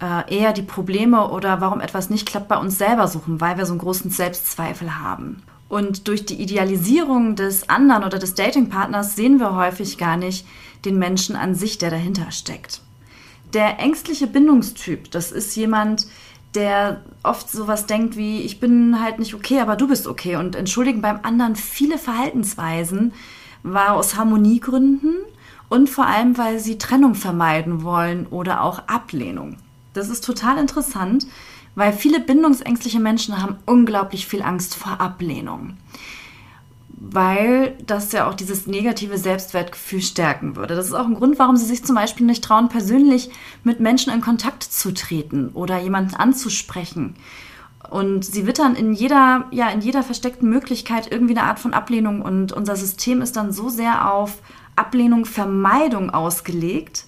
äh, 0.00 0.34
eher 0.34 0.52
die 0.52 0.62
Probleme 0.62 1.30
oder 1.30 1.60
warum 1.60 1.80
etwas 1.80 2.10
nicht 2.10 2.26
klappt 2.26 2.48
bei 2.48 2.58
uns 2.58 2.78
selber 2.78 3.08
suchen, 3.08 3.40
weil 3.40 3.56
wir 3.56 3.66
so 3.66 3.72
einen 3.72 3.80
großen 3.80 4.10
Selbstzweifel 4.10 4.98
haben. 4.98 5.42
Und 5.68 6.06
durch 6.06 6.24
die 6.24 6.40
Idealisierung 6.40 7.34
des 7.34 7.68
anderen 7.68 8.04
oder 8.04 8.18
des 8.18 8.34
Datingpartners 8.34 9.16
sehen 9.16 9.40
wir 9.40 9.56
häufig 9.56 9.98
gar 9.98 10.16
nicht 10.16 10.46
den 10.84 10.98
Menschen 10.98 11.34
an 11.34 11.54
sich, 11.54 11.78
der 11.78 11.90
dahinter 11.90 12.30
steckt. 12.30 12.82
Der 13.52 13.80
ängstliche 13.80 14.26
Bindungstyp, 14.26 15.10
das 15.10 15.32
ist 15.32 15.56
jemand, 15.56 16.06
der 16.54 17.02
oft 17.22 17.50
sowas 17.50 17.86
denkt 17.86 18.16
wie, 18.16 18.40
ich 18.40 18.60
bin 18.60 19.02
halt 19.02 19.18
nicht 19.18 19.34
okay, 19.34 19.60
aber 19.60 19.76
du 19.76 19.88
bist 19.88 20.06
okay. 20.06 20.36
Und 20.36 20.56
entschuldigen 20.56 21.02
beim 21.02 21.20
anderen 21.22 21.56
viele 21.56 21.98
Verhaltensweisen 21.98 23.12
war 23.62 23.94
aus 23.94 24.16
Harmoniegründen 24.16 25.16
und 25.68 25.88
vor 25.88 26.06
allem, 26.06 26.38
weil 26.38 26.58
sie 26.58 26.78
Trennung 26.78 27.14
vermeiden 27.14 27.82
wollen 27.82 28.26
oder 28.26 28.62
auch 28.62 28.86
Ablehnung. 28.86 29.56
Das 29.92 30.08
ist 30.08 30.24
total 30.24 30.58
interessant, 30.58 31.26
weil 31.74 31.92
viele 31.92 32.20
bindungsängstliche 32.20 33.00
Menschen 33.00 33.40
haben 33.42 33.56
unglaublich 33.66 34.26
viel 34.26 34.42
Angst 34.42 34.74
vor 34.74 35.00
Ablehnung. 35.00 35.76
Weil 36.88 37.76
das 37.86 38.12
ja 38.12 38.28
auch 38.28 38.34
dieses 38.34 38.66
negative 38.66 39.18
Selbstwertgefühl 39.18 40.00
stärken 40.00 40.56
würde. 40.56 40.74
Das 40.74 40.86
ist 40.86 40.94
auch 40.94 41.06
ein 41.06 41.14
Grund, 41.14 41.38
warum 41.38 41.56
sie 41.56 41.66
sich 41.66 41.84
zum 41.84 41.94
Beispiel 41.94 42.26
nicht 42.26 42.42
trauen, 42.42 42.68
persönlich 42.68 43.30
mit 43.64 43.80
Menschen 43.80 44.12
in 44.12 44.22
Kontakt 44.22 44.62
zu 44.62 44.92
treten 44.94 45.50
oder 45.50 45.78
jemanden 45.78 46.14
anzusprechen. 46.14 47.14
Und 47.90 48.24
sie 48.24 48.46
wittern 48.46 48.74
in 48.74 48.92
jeder, 48.92 49.44
ja, 49.50 49.68
in 49.68 49.80
jeder 49.80 50.02
versteckten 50.02 50.48
Möglichkeit 50.48 51.10
irgendwie 51.10 51.36
eine 51.36 51.46
Art 51.46 51.58
von 51.58 51.74
Ablehnung. 51.74 52.22
Und 52.22 52.52
unser 52.52 52.76
System 52.76 53.22
ist 53.22 53.36
dann 53.36 53.52
so 53.52 53.68
sehr 53.68 54.12
auf 54.12 54.38
Ablehnung, 54.74 55.24
Vermeidung 55.24 56.10
ausgelegt, 56.10 57.06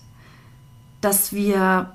dass 1.01 1.33
wir 1.33 1.93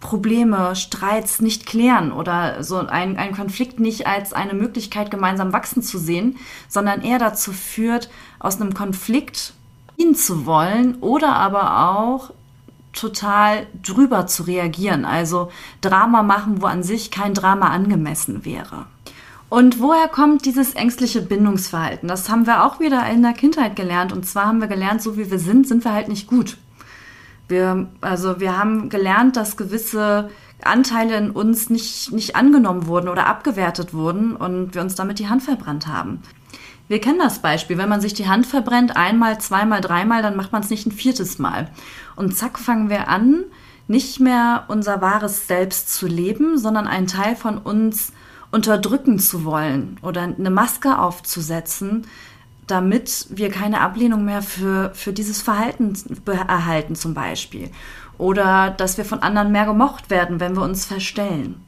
Probleme, 0.00 0.74
Streits 0.74 1.40
nicht 1.40 1.64
klären 1.64 2.12
oder 2.12 2.62
so 2.64 2.76
einen, 2.78 3.16
einen 3.16 3.34
Konflikt 3.34 3.78
nicht 3.78 4.06
als 4.06 4.32
eine 4.32 4.52
Möglichkeit, 4.52 5.10
gemeinsam 5.10 5.52
wachsen 5.52 5.82
zu 5.82 5.96
sehen, 5.98 6.36
sondern 6.68 7.02
eher 7.02 7.18
dazu 7.18 7.52
führt, 7.52 8.10
aus 8.40 8.60
einem 8.60 8.74
Konflikt 8.74 9.54
ihn 9.96 10.14
zu 10.14 10.44
wollen 10.44 10.96
oder 10.96 11.34
aber 11.34 11.96
auch 11.96 12.32
total 12.92 13.66
drüber 13.82 14.26
zu 14.26 14.44
reagieren. 14.44 15.04
Also 15.04 15.50
Drama 15.80 16.22
machen, 16.22 16.62
wo 16.62 16.66
an 16.66 16.82
sich 16.82 17.10
kein 17.10 17.34
Drama 17.34 17.68
angemessen 17.68 18.44
wäre. 18.44 18.86
Und 19.48 19.80
woher 19.80 20.08
kommt 20.08 20.46
dieses 20.46 20.74
ängstliche 20.74 21.20
Bindungsverhalten? 21.20 22.08
Das 22.08 22.30
haben 22.30 22.46
wir 22.46 22.64
auch 22.64 22.80
wieder 22.80 23.06
in 23.10 23.22
der 23.22 23.34
Kindheit 23.34 23.76
gelernt. 23.76 24.12
Und 24.12 24.24
zwar 24.24 24.46
haben 24.46 24.60
wir 24.60 24.68
gelernt, 24.68 25.02
so 25.02 25.18
wie 25.18 25.30
wir 25.30 25.38
sind, 25.38 25.68
sind 25.68 25.84
wir 25.84 25.92
halt 25.92 26.08
nicht 26.08 26.26
gut. 26.26 26.56
Wir, 27.48 27.86
also 28.00 28.40
wir 28.40 28.56
haben 28.58 28.88
gelernt, 28.88 29.36
dass 29.36 29.58
gewisse 29.58 30.30
Anteile 30.62 31.18
in 31.18 31.30
uns 31.30 31.68
nicht, 31.68 32.12
nicht 32.12 32.34
angenommen 32.34 32.86
wurden 32.86 33.08
oder 33.08 33.26
abgewertet 33.26 33.92
wurden 33.92 34.36
und 34.36 34.74
wir 34.74 34.80
uns 34.80 34.94
damit 34.94 35.18
die 35.18 35.28
Hand 35.28 35.42
verbrannt 35.42 35.86
haben. 35.86 36.22
Wir 36.88 37.00
kennen 37.00 37.18
das 37.18 37.40
Beispiel, 37.40 37.78
wenn 37.78 37.88
man 37.88 38.00
sich 38.00 38.14
die 38.14 38.28
Hand 38.28 38.46
verbrennt, 38.46 38.96
einmal, 38.96 39.38
zweimal, 39.38 39.80
dreimal, 39.80 40.22
dann 40.22 40.36
macht 40.36 40.52
man 40.52 40.62
es 40.62 40.70
nicht 40.70 40.86
ein 40.86 40.92
viertes 40.92 41.38
Mal. 41.38 41.70
Und 42.16 42.36
zack, 42.36 42.58
fangen 42.58 42.90
wir 42.90 43.08
an, 43.08 43.44
nicht 43.88 44.20
mehr 44.20 44.64
unser 44.68 45.00
wahres 45.00 45.46
Selbst 45.46 45.92
zu 45.94 46.06
leben, 46.06 46.58
sondern 46.58 46.86
einen 46.86 47.06
Teil 47.06 47.36
von 47.36 47.58
uns 47.58 48.12
unterdrücken 48.50 49.18
zu 49.18 49.44
wollen 49.44 49.98
oder 50.02 50.22
eine 50.22 50.50
Maske 50.50 50.98
aufzusetzen, 50.98 52.06
damit 52.66 53.26
wir 53.30 53.50
keine 53.50 53.80
Ablehnung 53.80 54.24
mehr 54.24 54.42
für, 54.42 54.92
für 54.94 55.12
dieses 55.12 55.42
Verhalten 55.42 55.94
erhalten 56.26 56.94
zum 56.94 57.14
Beispiel. 57.14 57.70
Oder 58.18 58.70
dass 58.70 58.98
wir 58.98 59.04
von 59.04 59.20
anderen 59.20 59.52
mehr 59.52 59.66
gemocht 59.66 60.10
werden, 60.10 60.38
wenn 60.38 60.54
wir 60.54 60.62
uns 60.62 60.84
verstellen. 60.84 61.60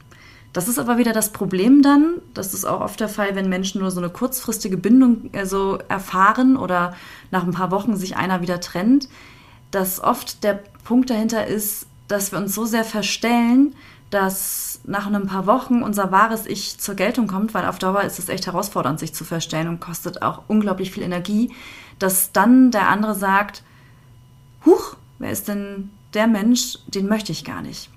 Das 0.53 0.69
ist 0.69 0.79
aber 0.79 0.97
wieder 0.97 1.11
das 1.11 1.31
Problem 1.33 1.81
dann, 1.81 2.21
das 2.33 2.53
ist 2.53 2.63
auch 2.63 2.79
oft 2.79 2.99
der 3.01 3.09
Fall, 3.09 3.35
wenn 3.35 3.49
Menschen 3.49 3.81
nur 3.81 3.91
so 3.91 3.99
eine 3.99 4.09
kurzfristige 4.09 4.77
Bindung 4.77 5.29
also 5.33 5.79
erfahren 5.89 6.55
oder 6.55 6.95
nach 7.29 7.43
ein 7.43 7.51
paar 7.51 7.71
Wochen 7.71 7.97
sich 7.97 8.15
einer 8.15 8.41
wieder 8.41 8.61
trennt, 8.61 9.09
dass 9.75 9.99
oft 10.01 10.43
der 10.43 10.59
Punkt 10.85 11.09
dahinter 11.09 11.45
ist, 11.45 11.85
dass 12.07 12.31
wir 12.31 12.39
uns 12.39 12.55
so 12.55 12.65
sehr 12.65 12.85
verstellen, 12.85 13.75
dass 14.09 14.79
nach 14.85 15.07
ein 15.07 15.27
paar 15.27 15.45
Wochen 15.47 15.83
unser 15.83 16.11
wahres 16.11 16.45
Ich 16.45 16.77
zur 16.77 16.95
Geltung 16.95 17.27
kommt, 17.27 17.53
weil 17.53 17.65
auf 17.65 17.79
Dauer 17.79 18.03
ist 18.03 18.19
es 18.19 18.29
echt 18.29 18.45
herausfordernd, 18.45 18.99
sich 18.99 19.13
zu 19.13 19.25
verstellen 19.25 19.67
und 19.67 19.81
kostet 19.81 20.21
auch 20.21 20.43
unglaublich 20.47 20.91
viel 20.91 21.03
Energie, 21.03 21.51
dass 21.99 22.31
dann 22.31 22.71
der 22.71 22.87
andere 22.87 23.15
sagt, 23.15 23.63
Huch, 24.65 24.95
wer 25.19 25.31
ist 25.31 25.47
denn 25.47 25.89
der 26.13 26.27
Mensch, 26.27 26.79
den 26.87 27.07
möchte 27.07 27.31
ich 27.31 27.43
gar 27.43 27.61
nicht. 27.61 27.89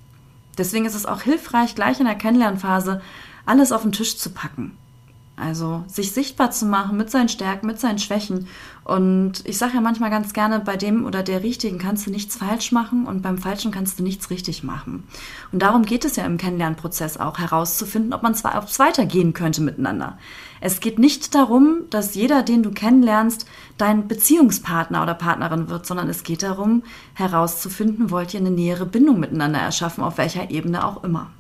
Deswegen 0.57 0.87
ist 0.87 0.95
es 0.95 1.07
auch 1.07 1.23
hilfreich, 1.23 1.75
gleich 1.75 2.01
in 2.01 2.07
der 2.07 2.17
Kennenlernphase 2.17 3.01
alles 3.47 3.71
auf 3.71 3.83
den 3.83 3.93
Tisch 3.93 4.19
zu 4.19 4.31
packen. 4.31 4.77
Also 5.41 5.85
sich 5.87 6.13
sichtbar 6.13 6.51
zu 6.51 6.67
machen 6.67 6.97
mit 6.97 7.11
seinen 7.11 7.29
Stärken, 7.29 7.67
mit 7.67 7.79
seinen 7.79 7.99
Schwächen. 7.99 8.49
Und 8.85 9.45
ich 9.45 9.59
sage 9.59 9.75
ja 9.75 9.81
manchmal 9.81 10.11
ganz 10.11 10.33
gerne, 10.33 10.61
bei 10.61 10.77
dem 10.77 11.05
oder 11.05 11.23
der 11.23 11.43
Richtigen 11.43 11.79
kannst 11.79 12.07
du 12.07 12.11
nichts 12.11 12.37
falsch 12.37 12.73
machen 12.73 13.07
und 13.07 13.23
beim 13.23 13.37
Falschen 13.37 13.71
kannst 13.71 13.99
du 13.99 14.03
nichts 14.03 14.31
richtig 14.31 14.65
machen. 14.65 15.05
Und 15.53 15.61
darum 15.61 15.85
geht 15.85 16.05
es 16.05 16.17
ja 16.17 16.25
im 16.25 16.39
Kennenlernprozess 16.39 17.19
auch 17.19 17.39
herauszufinden, 17.39 18.15
ob 18.15 18.23
man 18.23 18.35
zwar 18.35 18.63
es 18.65 18.79
weitergehen 18.79 19.35
könnte 19.35 19.61
miteinander. 19.61 20.19
Es 20.61 20.81
geht 20.81 20.99
nicht 20.99 21.35
darum, 21.35 21.83
dass 21.91 22.15
jeder, 22.15 22.43
den 22.43 22.63
du 22.63 22.71
kennenlernst, 22.71 23.47
dein 23.77 24.09
Beziehungspartner 24.09 25.03
oder 25.03 25.15
Partnerin 25.15 25.69
wird, 25.69 25.87
sondern 25.87 26.09
es 26.09 26.23
geht 26.23 26.43
darum, 26.43 26.83
herauszufinden, 27.15 28.11
wollt 28.11 28.35
ihr 28.35 28.41
eine 28.41 28.51
nähere 28.51 28.87
Bindung 28.87 29.21
miteinander 29.21 29.61
erschaffen, 29.61 30.03
auf 30.03 30.19
welcher 30.19 30.51
Ebene 30.51 30.85
auch 30.85 31.05
immer. 31.05 31.31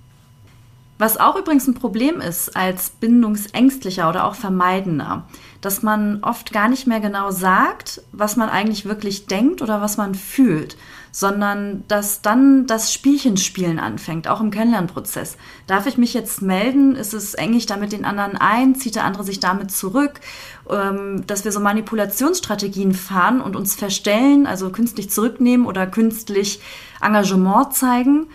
Was 0.98 1.16
auch 1.16 1.36
übrigens 1.36 1.68
ein 1.68 1.74
Problem 1.74 2.20
ist 2.20 2.56
als 2.56 2.90
bindungsängstlicher 2.90 4.08
oder 4.08 4.24
auch 4.24 4.34
vermeidender, 4.34 5.28
dass 5.60 5.82
man 5.84 6.24
oft 6.24 6.52
gar 6.52 6.68
nicht 6.68 6.88
mehr 6.88 6.98
genau 6.98 7.30
sagt, 7.30 8.02
was 8.10 8.34
man 8.36 8.48
eigentlich 8.48 8.84
wirklich 8.84 9.26
denkt 9.26 9.62
oder 9.62 9.80
was 9.80 9.96
man 9.96 10.16
fühlt, 10.16 10.76
sondern 11.12 11.84
dass 11.86 12.20
dann 12.20 12.66
das 12.66 12.92
Spielchenspielen 12.92 13.78
anfängt, 13.78 14.26
auch 14.26 14.40
im 14.40 14.50
Kennenlernprozess. 14.50 15.36
Darf 15.68 15.86
ich 15.86 15.98
mich 15.98 16.14
jetzt 16.14 16.42
melden? 16.42 16.96
Ist 16.96 17.14
es 17.14 17.34
eng 17.34 17.54
ich 17.54 17.66
damit 17.66 17.92
den 17.92 18.04
anderen 18.04 18.36
ein? 18.36 18.74
Zieht 18.74 18.96
der 18.96 19.04
andere 19.04 19.22
sich 19.22 19.38
damit 19.38 19.70
zurück? 19.70 20.20
Ähm, 20.68 21.24
dass 21.28 21.44
wir 21.44 21.52
so 21.52 21.60
Manipulationsstrategien 21.60 22.92
fahren 22.92 23.40
und 23.40 23.54
uns 23.54 23.76
verstellen, 23.76 24.48
also 24.48 24.70
künstlich 24.70 25.10
zurücknehmen 25.10 25.64
oder 25.64 25.86
künstlich 25.86 26.60
Engagement 27.00 27.72
zeigen 27.74 28.26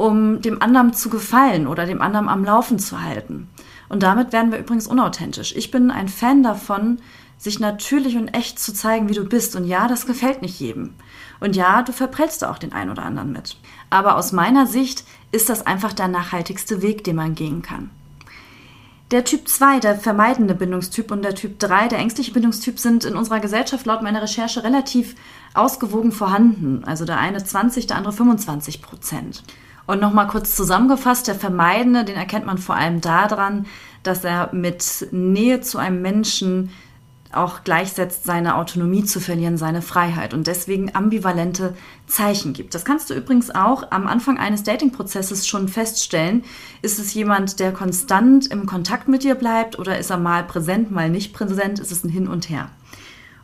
um 0.00 0.40
dem 0.40 0.62
anderen 0.62 0.94
zu 0.94 1.10
gefallen 1.10 1.66
oder 1.66 1.84
dem 1.84 2.00
anderen 2.00 2.30
am 2.30 2.42
Laufen 2.42 2.78
zu 2.78 3.02
halten. 3.02 3.50
Und 3.90 4.02
damit 4.02 4.32
werden 4.32 4.50
wir 4.50 4.58
übrigens 4.58 4.86
unauthentisch. 4.86 5.54
Ich 5.54 5.70
bin 5.70 5.90
ein 5.90 6.08
Fan 6.08 6.42
davon, 6.42 7.00
sich 7.36 7.60
natürlich 7.60 8.16
und 8.16 8.28
echt 8.28 8.58
zu 8.58 8.72
zeigen, 8.72 9.10
wie 9.10 9.14
du 9.14 9.24
bist. 9.24 9.56
Und 9.56 9.66
ja, 9.66 9.88
das 9.88 10.06
gefällt 10.06 10.40
nicht 10.40 10.58
jedem. 10.58 10.94
Und 11.38 11.54
ja, 11.54 11.82
du 11.82 11.92
verprellst 11.92 12.44
auch 12.44 12.56
den 12.56 12.72
einen 12.72 12.90
oder 12.90 13.02
anderen 13.02 13.30
mit. 13.30 13.58
Aber 13.90 14.16
aus 14.16 14.32
meiner 14.32 14.66
Sicht 14.66 15.04
ist 15.32 15.50
das 15.50 15.66
einfach 15.66 15.92
der 15.92 16.08
nachhaltigste 16.08 16.80
Weg, 16.80 17.04
den 17.04 17.16
man 17.16 17.34
gehen 17.34 17.60
kann. 17.60 17.90
Der 19.10 19.24
Typ 19.24 19.48
2, 19.48 19.80
der 19.80 19.96
vermeidende 19.96 20.54
Bindungstyp, 20.54 21.10
und 21.10 21.22
der 21.22 21.34
Typ 21.34 21.58
3, 21.58 21.88
der 21.88 21.98
ängstliche 21.98 22.32
Bindungstyp, 22.32 22.78
sind 22.78 23.04
in 23.04 23.16
unserer 23.16 23.40
Gesellschaft 23.40 23.84
laut 23.84 24.00
meiner 24.00 24.22
Recherche 24.22 24.64
relativ 24.64 25.14
ausgewogen 25.52 26.12
vorhanden. 26.12 26.84
Also 26.84 27.04
der 27.04 27.18
eine 27.18 27.44
20, 27.44 27.86
der 27.86 27.98
andere 27.98 28.14
25 28.14 28.80
Prozent. 28.80 29.42
Und 29.86 30.00
nochmal 30.00 30.28
kurz 30.28 30.54
zusammengefasst, 30.54 31.28
der 31.28 31.34
Vermeidende, 31.34 32.04
den 32.04 32.16
erkennt 32.16 32.46
man 32.46 32.58
vor 32.58 32.76
allem 32.76 33.00
daran, 33.00 33.66
dass 34.02 34.24
er 34.24 34.50
mit 34.52 35.08
Nähe 35.10 35.60
zu 35.60 35.78
einem 35.78 36.00
Menschen 36.02 36.70
auch 37.32 37.62
gleichsetzt, 37.62 38.24
seine 38.24 38.56
Autonomie 38.56 39.04
zu 39.04 39.20
verlieren, 39.20 39.56
seine 39.56 39.82
Freiheit 39.82 40.34
und 40.34 40.46
deswegen 40.46 40.94
ambivalente 40.94 41.76
Zeichen 42.06 42.52
gibt. 42.52 42.74
Das 42.74 42.84
kannst 42.84 43.08
du 43.08 43.14
übrigens 43.14 43.54
auch 43.54 43.90
am 43.90 44.06
Anfang 44.06 44.38
eines 44.38 44.64
Datingprozesses 44.64 45.46
schon 45.46 45.68
feststellen. 45.68 46.44
Ist 46.82 46.98
es 46.98 47.14
jemand, 47.14 47.60
der 47.60 47.72
konstant 47.72 48.48
im 48.48 48.66
Kontakt 48.66 49.06
mit 49.06 49.22
dir 49.22 49.36
bleibt 49.36 49.78
oder 49.78 49.98
ist 49.98 50.10
er 50.10 50.18
mal 50.18 50.42
präsent, 50.42 50.90
mal 50.90 51.08
nicht 51.08 51.32
präsent? 51.32 51.78
Ist 51.78 51.92
es 51.92 52.04
ein 52.04 52.10
Hin 52.10 52.26
und 52.26 52.50
Her? 52.50 52.68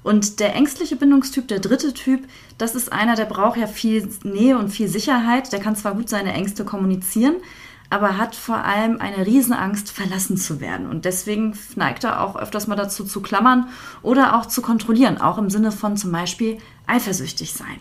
Und 0.06 0.38
der 0.38 0.54
ängstliche 0.54 0.94
Bindungstyp, 0.94 1.48
der 1.48 1.58
dritte 1.58 1.92
Typ, 1.92 2.28
das 2.58 2.76
ist 2.76 2.92
einer, 2.92 3.16
der 3.16 3.24
braucht 3.24 3.58
ja 3.58 3.66
viel 3.66 4.08
Nähe 4.22 4.56
und 4.56 4.68
viel 4.68 4.86
Sicherheit. 4.86 5.52
Der 5.52 5.58
kann 5.58 5.74
zwar 5.74 5.94
gut 5.94 6.08
seine 6.08 6.32
Ängste 6.32 6.64
kommunizieren, 6.64 7.34
aber 7.90 8.16
hat 8.16 8.36
vor 8.36 8.58
allem 8.58 9.00
eine 9.00 9.26
Riesenangst, 9.26 9.90
verlassen 9.90 10.36
zu 10.36 10.60
werden. 10.60 10.88
Und 10.88 11.06
deswegen 11.06 11.58
neigt 11.74 12.04
er 12.04 12.20
auch 12.20 12.36
öfters 12.36 12.68
mal 12.68 12.76
dazu 12.76 13.02
zu 13.02 13.20
klammern 13.20 13.68
oder 14.00 14.36
auch 14.36 14.46
zu 14.46 14.62
kontrollieren, 14.62 15.20
auch 15.20 15.38
im 15.38 15.50
Sinne 15.50 15.72
von 15.72 15.96
zum 15.96 16.12
Beispiel 16.12 16.58
eifersüchtig 16.86 17.52
sein. 17.52 17.80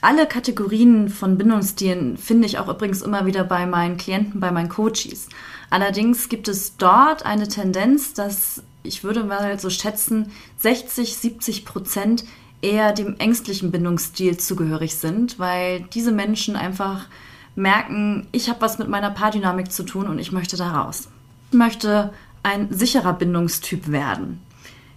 Alle 0.00 0.24
Kategorien 0.26 1.10
von 1.10 1.36
Bindungsstilen 1.36 2.16
finde 2.16 2.46
ich 2.46 2.58
auch 2.58 2.68
übrigens 2.68 3.02
immer 3.02 3.26
wieder 3.26 3.44
bei 3.44 3.66
meinen 3.66 3.98
Klienten, 3.98 4.40
bei 4.40 4.50
meinen 4.50 4.70
Coaches. 4.70 5.28
Allerdings 5.68 6.30
gibt 6.30 6.48
es 6.48 6.78
dort 6.78 7.26
eine 7.26 7.48
Tendenz, 7.48 8.14
dass 8.14 8.62
ich 8.82 9.04
würde 9.04 9.24
mal 9.24 9.58
so 9.58 9.70
schätzen, 9.70 10.32
60, 10.58 11.16
70 11.16 11.64
Prozent 11.64 12.24
eher 12.62 12.92
dem 12.92 13.16
ängstlichen 13.18 13.70
Bindungsstil 13.70 14.36
zugehörig 14.36 14.96
sind, 14.96 15.38
weil 15.38 15.80
diese 15.94 16.12
Menschen 16.12 16.56
einfach 16.56 17.06
merken, 17.56 18.26
ich 18.32 18.48
habe 18.48 18.60
was 18.60 18.78
mit 18.78 18.88
meiner 18.88 19.10
Paardynamik 19.10 19.72
zu 19.72 19.82
tun 19.82 20.06
und 20.06 20.18
ich 20.18 20.32
möchte 20.32 20.56
da 20.56 20.82
raus. 20.82 21.08
Ich 21.50 21.58
möchte 21.58 22.12
ein 22.42 22.72
sicherer 22.72 23.12
Bindungstyp 23.12 23.90
werden. 23.90 24.40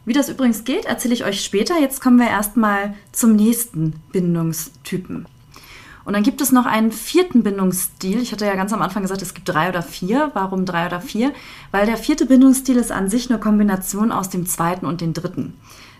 Wie 0.06 0.14
das 0.14 0.30
übrigens 0.30 0.66
geht, 0.66 0.86
erzähle 0.86 1.14
ich 1.14 1.24
euch 1.24 1.44
später. 1.44 1.80
Jetzt 1.80 2.02
kommen 2.02 2.20
wir 2.20 2.28
erstmal 2.28 2.94
zum 3.12 3.36
nächsten 3.36 3.94
Bindungstypen. 4.12 5.26
Und 6.06 6.14
dann 6.14 6.24
gibt 6.24 6.42
es 6.42 6.52
noch 6.52 6.66
einen 6.66 6.92
vierten 6.92 7.44
Bindungsstil. 7.44 8.22
Ich 8.22 8.32
hatte 8.32 8.46
ja 8.46 8.56
ganz 8.56 8.74
am 8.74 8.82
Anfang 8.82 9.04
gesagt, 9.04 9.22
es 9.22 9.34
gibt 9.34 9.48
drei 9.48 9.70
oder 9.70 9.82
vier. 9.82 10.32
Warum 10.34 10.66
drei 10.66 10.86
oder 10.86 11.00
vier? 11.00 11.34
Weil 11.72 11.86
der 11.86 11.98
vierte 11.98 12.26
Bindungsstil 12.26 12.76
ist 12.78 12.92
an 12.92 13.10
sich 13.10 13.30
eine 13.30 13.40
Kombination 13.40 14.12
aus 14.12 14.30
dem 14.30 14.46
zweiten 14.46 14.86
und 14.86 15.02
dem 15.02 15.14
dritten. 15.14 15.54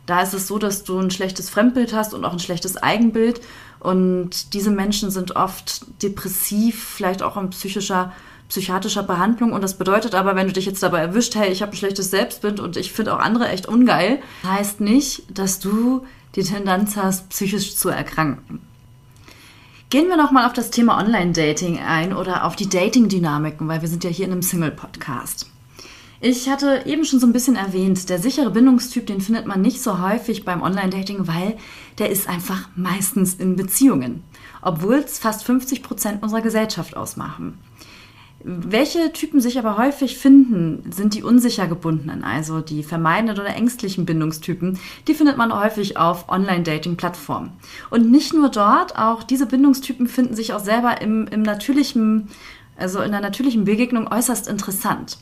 Da 0.06 0.22
ist 0.22 0.34
es 0.34 0.48
so, 0.48 0.58
dass 0.58 0.84
du 0.84 1.00
ein 1.00 1.12
schlechtes 1.12 1.50
Fremdbild 1.50 1.94
hast 1.94 2.14
und 2.14 2.26
auch 2.26 2.34
ein 2.34 2.40
schlechtes 2.40 2.76
Eigenbild. 2.76 3.40
Und 3.80 4.54
diese 4.54 4.72
Menschen 4.72 5.12
sind 5.12 5.36
oft 5.36 5.86
depressiv, 6.04 6.84
vielleicht 6.84 7.24
auch 7.24 7.38
in 7.38 7.50
psychischer, 7.52 8.12
psychiatrischer 8.50 9.04
Behandlung. 9.04 9.54
Und 9.54 9.62
das 9.62 9.78
bedeutet 9.78 10.16
aber, 10.16 10.36
wenn 10.36 10.48
du 10.48 10.54
dich 10.54 10.66
jetzt 10.66 10.84
dabei 10.84 11.00
erwischt, 11.00 11.36
hey, 11.36 11.50
ich 11.50 11.62
habe 11.62 11.72
ein 11.72 11.78
schlechtes 11.78 12.12
Selbstbild 12.12 12.60
und 12.60 12.76
ich 12.76 12.92
finde 12.92 13.14
auch 13.16 13.20
andere 13.20 13.48
echt 13.48 13.68
ungeil, 13.68 14.22
heißt 14.46 14.82
nicht, 14.82 15.24
dass 15.30 15.60
du 15.60 16.06
die 16.36 16.44
Tendenz 16.44 16.98
hast, 16.98 17.30
psychisch 17.30 17.78
zu 17.78 17.88
erkranken. 17.88 18.73
Gehen 19.94 20.10
wir 20.10 20.18
nochmal 20.18 20.48
auf 20.48 20.54
das 20.54 20.72
Thema 20.72 20.98
Online-Dating 20.98 21.78
ein 21.78 22.16
oder 22.16 22.46
auf 22.46 22.56
die 22.56 22.68
Dating-Dynamiken, 22.68 23.68
weil 23.68 23.82
wir 23.84 23.88
sind 23.88 24.04
ja 24.04 24.10
hier 24.10 24.26
in 24.26 24.32
einem 24.32 24.42
Single-Podcast. 24.42 25.46
Ich 26.20 26.50
hatte 26.50 26.82
eben 26.88 27.06
schon 27.06 27.20
so 27.20 27.28
ein 27.28 27.32
bisschen 27.32 27.56
erwähnt, 27.56 28.10
der 28.10 28.18
sichere 28.18 28.50
Bindungstyp, 28.50 29.06
den 29.06 29.22
findet 29.22 29.46
man 29.46 29.62
nicht 29.62 29.84
so 29.84 30.02
häufig 30.02 30.46
beim 30.46 30.64
Online-Dating, 30.64 31.28
weil 31.28 31.58
der 32.00 32.10
ist 32.10 32.28
einfach 32.28 32.70
meistens 32.76 33.36
in 33.36 33.56
Beziehungen, 33.56 34.24
obwohl 34.64 34.96
es 34.96 35.20
fast 35.20 35.44
50 35.44 35.84
Prozent 35.84 36.24
unserer 36.24 36.42
Gesellschaft 36.42 36.98
ausmachen. 36.98 37.60
Welche 38.46 39.14
Typen 39.14 39.40
sich 39.40 39.58
aber 39.58 39.78
häufig 39.78 40.18
finden, 40.18 40.92
sind 40.92 41.14
die 41.14 41.24
unsicher 41.24 41.66
gebundenen, 41.66 42.26
also 42.26 42.60
die 42.60 42.84
vermeidenden 42.84 43.40
oder 43.40 43.56
ängstlichen 43.56 44.06
Bindungstypen. 44.06 44.78
Die 45.08 45.14
findet 45.14 45.38
man 45.38 45.58
häufig 45.58 45.96
auf 45.96 46.28
Online-Dating-Plattformen. 46.28 47.54
Und 47.90 48.12
nicht 48.12 48.34
nur 48.34 48.50
dort, 48.50 48.98
auch 48.98 49.24
diese 49.24 49.46
Bindungstypen 49.46 50.08
finden 50.08 50.36
sich 50.36 50.54
auch 50.54 50.60
selber 50.60 51.02
im, 51.02 51.26
im 51.28 51.42
natürlichen, 51.42 52.28
also 52.76 53.00
in 53.00 53.12
der 53.12 53.22
natürlichen 53.22 53.64
Begegnung 53.64 54.12
äußerst 54.12 54.50
interessant, 54.50 55.20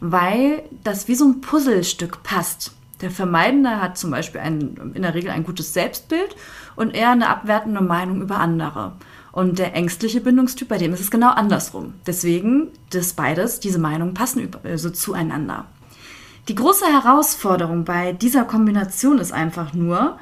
weil 0.00 0.62
das 0.82 1.08
wie 1.08 1.14
so 1.14 1.26
ein 1.26 1.42
Puzzlestück 1.42 2.22
passt. 2.22 2.72
Der 3.02 3.10
Vermeidende 3.10 3.82
hat 3.82 3.98
zum 3.98 4.12
Beispiel 4.12 4.40
ein, 4.40 4.92
in 4.94 5.02
der 5.02 5.12
Regel 5.12 5.30
ein 5.30 5.44
gutes 5.44 5.74
Selbstbild 5.74 6.36
und 6.74 6.94
eher 6.94 7.10
eine 7.10 7.28
abwertende 7.28 7.82
Meinung 7.82 8.22
über 8.22 8.38
andere. 8.38 8.92
Und 9.32 9.58
der 9.58 9.74
ängstliche 9.74 10.20
Bindungstyp, 10.20 10.68
bei 10.68 10.78
dem 10.78 10.92
ist 10.92 11.00
es 11.00 11.10
genau 11.10 11.30
andersrum. 11.30 11.94
Deswegen, 12.06 12.68
das 12.90 13.14
beides, 13.14 13.60
diese 13.60 13.78
Meinungen 13.78 14.14
passen 14.14 14.46
also 14.62 14.90
zueinander. 14.90 15.66
Die 16.48 16.54
große 16.54 16.86
Herausforderung 16.86 17.84
bei 17.84 18.12
dieser 18.12 18.44
Kombination 18.44 19.18
ist 19.18 19.32
einfach 19.32 19.72
nur, 19.72 20.18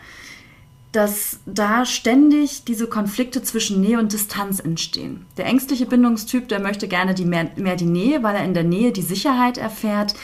dass 0.93 1.39
da 1.47 1.87
ständig 1.87 2.65
diese 2.65 2.89
Konflikte 2.89 3.43
zwischen 3.43 3.81
Nähe 3.81 3.99
und 3.99 4.13
Distanz 4.13 4.61
entstehen. 4.61 5.25
Der 5.37 5.47
ängstliche 5.47 5.87
Bindungstyp, 5.87 6.49
der 6.49 6.61
möchte 6.61 6.89
gerne 6.89 7.15
die 7.15 7.25
mehr, 7.25 7.51
mehr 7.57 7.77
die 7.77 7.87
Nähe, 7.87 8.23
weil 8.23 8.37
er 8.37 8.45
in 8.45 8.55
der 8.55 8.65
Nähe 8.65 8.93
die 8.93 9.03
Sicherheit 9.03 9.57
erfährt, 9.57 10.15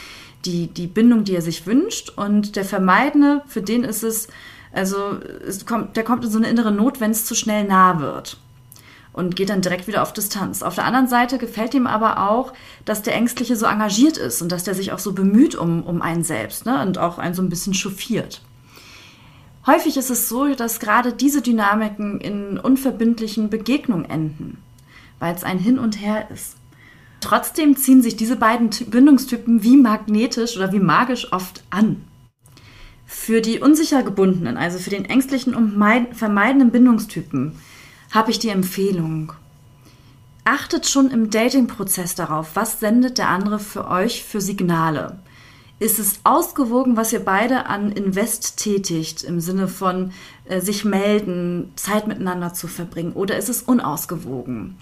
die, 0.45 0.67
die 0.67 0.87
Bindung, 0.87 1.23
die 1.23 1.35
er 1.35 1.41
sich 1.41 1.65
wünscht. 1.65 2.11
Und 2.15 2.55
der 2.55 2.65
Vermeidende, 2.65 3.41
für 3.47 3.61
den 3.61 3.83
ist 3.83 4.03
es, 4.03 4.27
also 4.73 5.19
es 5.47 5.65
kommt, 5.65 5.95
der 5.95 6.03
kommt 6.03 6.25
in 6.25 6.31
so 6.31 6.37
eine 6.37 6.49
innere 6.49 6.71
Not, 6.71 6.99
wenn 6.99 7.11
es 7.11 7.25
zu 7.25 7.33
schnell 7.33 7.63
nah 7.63 7.99
wird. 7.99 8.37
Und 9.17 9.35
geht 9.35 9.49
dann 9.49 9.61
direkt 9.61 9.87
wieder 9.87 10.03
auf 10.03 10.13
Distanz. 10.13 10.61
Auf 10.61 10.75
der 10.75 10.85
anderen 10.85 11.07
Seite 11.07 11.39
gefällt 11.39 11.73
ihm 11.73 11.87
aber 11.87 12.29
auch, 12.29 12.53
dass 12.85 13.01
der 13.01 13.15
Ängstliche 13.15 13.55
so 13.55 13.65
engagiert 13.65 14.15
ist 14.15 14.43
und 14.43 14.51
dass 14.51 14.63
der 14.63 14.75
sich 14.75 14.91
auch 14.91 14.99
so 14.99 15.13
bemüht 15.13 15.55
um, 15.55 15.81
um 15.81 16.03
einen 16.03 16.23
selbst 16.23 16.67
ne? 16.67 16.83
und 16.83 16.99
auch 16.99 17.17
einen 17.17 17.33
so 17.33 17.41
ein 17.41 17.49
bisschen 17.49 17.73
chauffiert. 17.73 18.43
Häufig 19.65 19.97
ist 19.97 20.11
es 20.11 20.29
so, 20.29 20.53
dass 20.53 20.79
gerade 20.79 21.13
diese 21.13 21.41
Dynamiken 21.41 22.21
in 22.21 22.59
unverbindlichen 22.59 23.49
Begegnungen 23.49 24.05
enden, 24.05 24.59
weil 25.17 25.33
es 25.33 25.43
ein 25.43 25.57
Hin 25.57 25.79
und 25.79 25.99
Her 25.99 26.29
ist. 26.31 26.55
Trotzdem 27.19 27.75
ziehen 27.75 28.03
sich 28.03 28.17
diese 28.17 28.35
beiden 28.35 28.69
Bindungstypen 28.69 29.63
wie 29.63 29.77
magnetisch 29.77 30.57
oder 30.57 30.71
wie 30.73 30.79
magisch 30.79 31.33
oft 31.33 31.63
an. 31.71 32.03
Für 33.07 33.41
die 33.41 33.61
unsicher 33.61 34.03
gebundenen, 34.03 34.57
also 34.57 34.77
für 34.77 34.91
den 34.91 35.05
ängstlichen 35.05 35.55
und 35.55 35.73
vermeidenden 36.13 36.69
Bindungstypen, 36.69 37.53
habe 38.11 38.31
ich 38.31 38.39
die 38.39 38.49
Empfehlung. 38.49 39.33
Achtet 40.43 40.87
schon 40.87 41.11
im 41.11 41.29
Dating-Prozess 41.29 42.15
darauf, 42.15 42.55
was 42.55 42.79
sendet 42.79 43.17
der 43.17 43.29
andere 43.29 43.59
für 43.59 43.87
euch 43.87 44.23
für 44.23 44.39
Signale. 44.39 45.19
Ist 45.79 45.99
es 45.99 46.21
ausgewogen, 46.23 46.97
was 46.97 47.13
ihr 47.13 47.23
beide 47.23 47.67
an 47.67 47.91
Invest 47.91 48.57
tätigt, 48.57 49.23
im 49.23 49.39
Sinne 49.39 49.67
von 49.67 50.11
äh, 50.45 50.59
sich 50.59 50.85
melden, 50.85 51.71
Zeit 51.75 52.07
miteinander 52.07 52.53
zu 52.53 52.67
verbringen, 52.67 53.13
oder 53.13 53.37
ist 53.37 53.49
es 53.49 53.61
unausgewogen? 53.61 54.77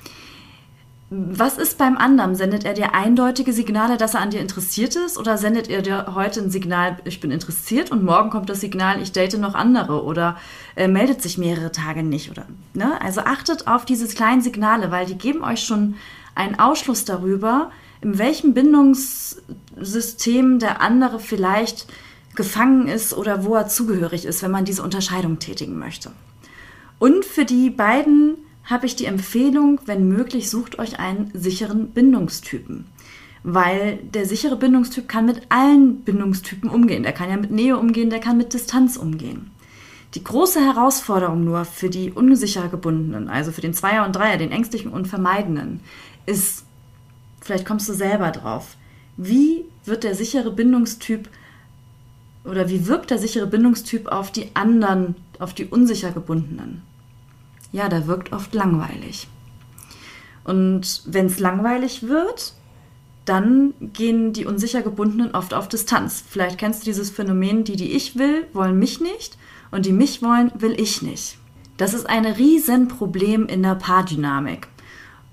Was 1.12 1.60
ist 1.60 1.78
beim 1.78 1.98
anderen? 1.98 2.36
Sendet 2.36 2.66
er 2.66 2.74
dir 2.74 2.96
eindeutige 2.96 3.54
Signale, 3.54 3.98
dass 3.98 4.16
er 4.16 4.22
an 4.22 4.32
dir 4.32 4.42
interessiert 4.42 4.96
ist? 4.96 5.20
Oder 5.20 5.38
sendet 5.38 5.70
er 5.70 5.84
dir 5.84 6.16
heute 6.16 6.42
ein 6.42 6.50
Signal, 6.50 6.98
ich 7.06 7.20
bin 7.20 7.30
interessiert 7.30 7.92
und 7.92 8.04
morgen 8.04 8.32
kommt 8.32 8.50
das 8.50 8.62
Signal, 8.62 9.00
ich 9.00 9.12
date 9.12 9.38
noch 9.38 9.54
andere 9.54 10.04
oder 10.04 10.36
äh, 10.76 10.88
meldet 10.88 11.22
sich 11.22 11.38
mehrere 11.38 11.72
Tage 11.72 12.02
nicht? 12.02 12.32
Oder, 12.32 12.48
ne? 12.74 13.00
Also 13.02 13.22
achtet 13.22 13.68
auf 13.68 13.86
diese 13.86 14.08
kleinen 14.08 14.42
Signale, 14.42 14.90
weil 14.90 15.06
die 15.06 15.18
geben 15.18 15.44
euch 15.44 15.64
schon 15.64 15.94
einen 16.34 16.58
Ausschluss 16.58 17.06
darüber, 17.06 17.70
in 18.02 18.18
welchem 18.18 18.56
Bindungssystem 18.56 20.58
der 20.58 20.82
andere 20.82 21.20
vielleicht 21.20 21.86
gefangen 22.34 22.88
ist 22.88 23.14
oder 23.14 23.46
wo 23.46 23.54
er 23.54 23.68
zugehörig 23.68 24.26
ist, 24.26 24.42
wenn 24.42 24.52
man 24.52 24.66
diese 24.66 24.82
Unterscheidung 24.82 25.38
tätigen 25.38 25.78
möchte. 25.78 26.12
Und 26.98 27.26
für 27.26 27.46
die 27.46 27.70
beiden 27.70 28.38
habe 28.66 28.86
ich 28.86 28.96
die 28.96 29.06
Empfehlung, 29.06 29.80
wenn 29.86 30.08
möglich, 30.08 30.50
sucht 30.50 30.80
euch 30.80 31.00
einen 31.00 31.32
sicheren 31.34 31.90
Bindungstypen. 31.90 32.86
Weil 33.44 33.98
der 33.98 34.26
sichere 34.26 34.56
Bindungstyp 34.56 35.08
kann 35.08 35.28
mit 35.28 35.44
allen 35.50 36.02
Bindungstypen 36.02 36.70
umgehen. 36.70 37.04
Der 37.04 37.14
kann 37.14 37.30
ja 37.30 37.38
mit 37.38 37.52
Nähe 37.52 37.78
umgehen, 37.78 38.10
der 38.10 38.20
kann 38.20 38.38
mit 38.38 38.54
Distanz 38.54 38.98
umgehen. 38.98 39.52
Die 40.16 40.24
große 40.24 40.62
Herausforderung 40.62 41.44
nur 41.44 41.66
für 41.66 41.90
die 41.90 42.12
unsicher 42.12 42.68
gebundenen, 42.70 43.28
also 43.28 43.52
für 43.52 43.62
den 43.62 43.74
Zweier 43.74 44.06
und 44.06 44.16
Dreier, 44.16 44.38
den 44.38 44.52
ängstlichen 44.52 44.92
und 44.92 45.08
vermeidenden, 45.08 45.82
ist 46.26 46.66
vielleicht 47.42 47.66
kommst 47.66 47.88
du 47.88 47.94
selber 47.94 48.32
drauf. 48.32 48.78
Wie 49.18 49.66
wird 49.84 50.04
der 50.04 50.16
sichere 50.16 50.52
Bindungstyp 50.52 51.30
oder 52.44 52.70
wie 52.70 52.88
wirkt 52.88 53.12
der 53.12 53.20
sichere 53.20 53.48
Bindungstyp 53.48 54.08
auf 54.08 54.32
die 54.32 54.50
anderen, 54.56 55.16
auf 55.38 55.54
die 55.54 55.66
unsicher 55.66 56.12
gebundenen? 56.12 56.82
Ja, 57.72 57.90
der 57.90 58.08
wirkt 58.08 58.32
oft 58.32 58.54
langweilig. 58.54 59.28
Und 60.44 61.02
wenn 61.06 61.26
es 61.26 61.40
langweilig 61.40 62.04
wird, 62.04 62.54
dann 63.26 63.74
gehen 63.80 64.32
die 64.34 64.46
unsicher 64.46 64.84
gebundenen 64.84 65.34
oft 65.34 65.54
auf 65.54 65.68
Distanz. 65.68 66.24
Vielleicht 66.28 66.60
kennst 66.60 66.82
du 66.82 66.86
dieses 66.86 67.10
Phänomen, 67.10 67.64
die, 67.64 67.76
die 67.76 67.92
ich 67.92 68.18
will, 68.18 68.46
wollen 68.54 68.78
mich 68.78 69.02
nicht 69.02 69.38
und 69.72 69.86
die 69.86 69.92
mich 69.92 70.22
wollen, 70.22 70.52
will 70.56 70.80
ich 70.80 71.02
nicht. 71.02 71.38
Das 71.78 71.94
ist 71.94 72.08
ein 72.08 72.26
Riesenproblem 72.26 73.48
in 73.48 73.64
der 73.64 73.76
Paardynamik. 73.76 74.68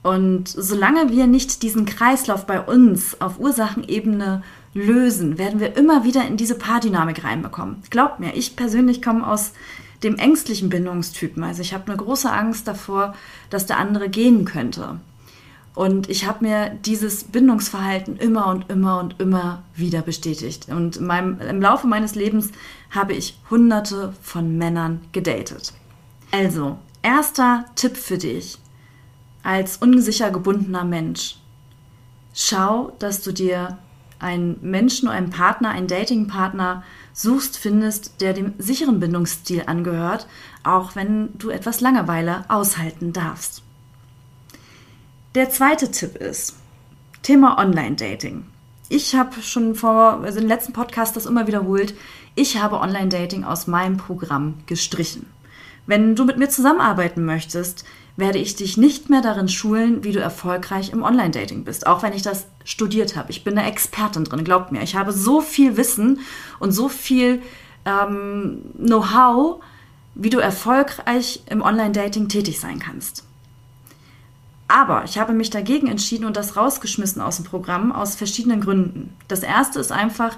Und 0.03 0.49
solange 0.49 1.11
wir 1.11 1.29
nicht 1.29 1.63
diesen 1.63 1.85
Kreislauf 1.87 2.47
bei 2.47 2.61
uns 2.61 3.21
auf 3.21 3.39
Ursachenebene 3.39 4.43
lösen, 4.75 5.39
werden 5.39 5.61
wir 5.61 5.77
immer 5.77 6.03
wieder 6.03 6.27
in 6.27 6.37
diese 6.37 6.57
Paardynamik 6.57 7.23
reinbekommen. 7.23 7.83
Glaubt 7.91 8.19
mir, 8.19 8.35
ich 8.35 8.57
persönlich 8.57 9.03
komme 9.03 9.27
aus 9.27 9.53
dem 10.03 10.17
ängstlichen 10.17 10.69
Bindungstypen. 10.69 11.43
Also 11.45 11.63
ich 11.63 11.75
habe 11.75 11.87
eine 11.87 11.97
große 11.97 12.31
Angst 12.31 12.67
davor, 12.69 13.15
dass 13.51 13.67
der 13.67 13.79
andere 13.79 14.09
gehen 14.09 14.45
könnte. 14.45 15.01
Und 15.75 16.11
ich 16.11 16.27
habe 16.27 16.45
mir 16.45 16.71
dieses 16.85 17.25
Bindungsverhalten 17.25 18.19
immer 18.19 18.49
und 18.49 18.69
immer 18.69 19.01
und 19.01 19.19
immer 19.21 19.63
wieder 19.75 20.03
bestätigt. 20.03 20.69
Und 20.69 21.01
meinem, 21.01 21.41
im 21.41 21.63
Laufe 21.63 21.87
meines 21.87 22.15
Lebens 22.15 22.51
habe 22.91 23.15
ich 23.15 23.39
hunderte 23.49 24.13
von 24.21 24.59
Männern 24.59 25.01
gedatet. 25.13 25.73
Also, 26.31 26.79
erster 27.03 27.65
Tipp 27.75 27.97
für 27.97 28.19
dich 28.19 28.59
als 29.43 29.79
unsicher 29.79 30.31
gebundener 30.31 30.85
Mensch. 30.85 31.37
Schau, 32.35 32.93
dass 32.99 33.23
du 33.23 33.33
dir 33.33 33.79
einen 34.19 34.59
Menschen, 34.63 35.09
einen 35.09 35.31
Partner, 35.31 35.71
einen 35.71 35.89
Datingpartner 35.89 36.85
suchst, 37.13 37.59
findest, 37.59 38.21
der 38.21 38.33
dem 38.33 38.55
sicheren 38.59 39.01
Bindungsstil 39.01 39.65
angehört, 39.67 40.27
auch 40.65 40.95
wenn 40.97 41.37
du 41.39 41.51
etwas 41.51 41.81
Langeweile 41.81 42.45
aushalten 42.49 43.13
darfst. 43.13 43.63
Der 45.35 45.51
zweite 45.51 45.91
Tipp 45.91 46.17
ist 46.17 46.57
Thema 47.23 47.59
Online-Dating. 47.59 48.45
Ich 48.89 49.15
habe 49.15 49.41
schon 49.41 49.75
vor, 49.75 50.21
also 50.23 50.41
im 50.41 50.47
letzten 50.47 50.73
Podcast 50.73 51.17
das 51.17 51.27
immer 51.27 51.47
wiederholt, 51.47 51.95
ich 52.35 52.59
habe 52.61 52.81
Online-Dating 52.81 53.45
aus 53.45 53.67
meinem 53.67 53.97
Programm 53.97 54.55
gestrichen. 54.67 55.27
Wenn 55.87 56.15
du 56.15 56.25
mit 56.25 56.37
mir 56.39 56.49
zusammenarbeiten 56.49 57.25
möchtest, 57.25 57.85
werde 58.17 58.39
ich 58.39 58.57
dich 58.57 58.77
nicht 58.77 59.09
mehr 59.09 59.23
darin 59.23 59.49
schulen, 59.49 60.05
wie 60.05 60.13
du 60.13 60.21
erfolgreich 60.21 60.91
im 60.91 61.03
Online-Dating 61.03 61.65
bist, 61.65 61.87
auch 61.87 62.03
wenn 62.03 62.13
ich 62.13 62.23
das 62.23 62.47
studiert 62.65 63.17
habe. 63.17 63.31
Ich 63.31 63.43
bin 63.43 63.57
eine 63.57 63.69
Expertin 63.69 64.25
drin, 64.25 64.45
glaubt 64.45 64.71
mir. 64.71 64.83
Ich 64.83 64.97
habe 64.97 65.13
so 65.13 65.41
viel 65.41 65.77
Wissen 65.77 66.21
und 66.59 66.73
so 66.73 66.89
viel 66.89 67.43
ähm, 67.85 68.63
Know-how, 68.77 69.63
wie 70.15 70.31
du 70.31 70.39
erfolgreich 70.39 71.43
im 71.47 71.63
Online-Dating 71.63 72.29
tätig 72.29 72.61
sein 72.61 72.79
kannst. 72.79 73.25
Aber 74.69 75.05
ich 75.05 75.19
habe 75.19 75.33
mich 75.33 75.51
dagegen 75.51 75.87
entschieden 75.87 76.25
und 76.25 76.37
das 76.37 76.57
rausgeschmissen 76.57 77.21
aus 77.21 77.37
dem 77.37 77.45
Programm 77.45 77.93
aus 77.93 78.15
verschiedenen 78.15 78.61
Gründen. 78.61 79.15
Das 79.29 79.43
erste 79.43 79.81
ist 79.81 79.93
einfach, 79.93 80.37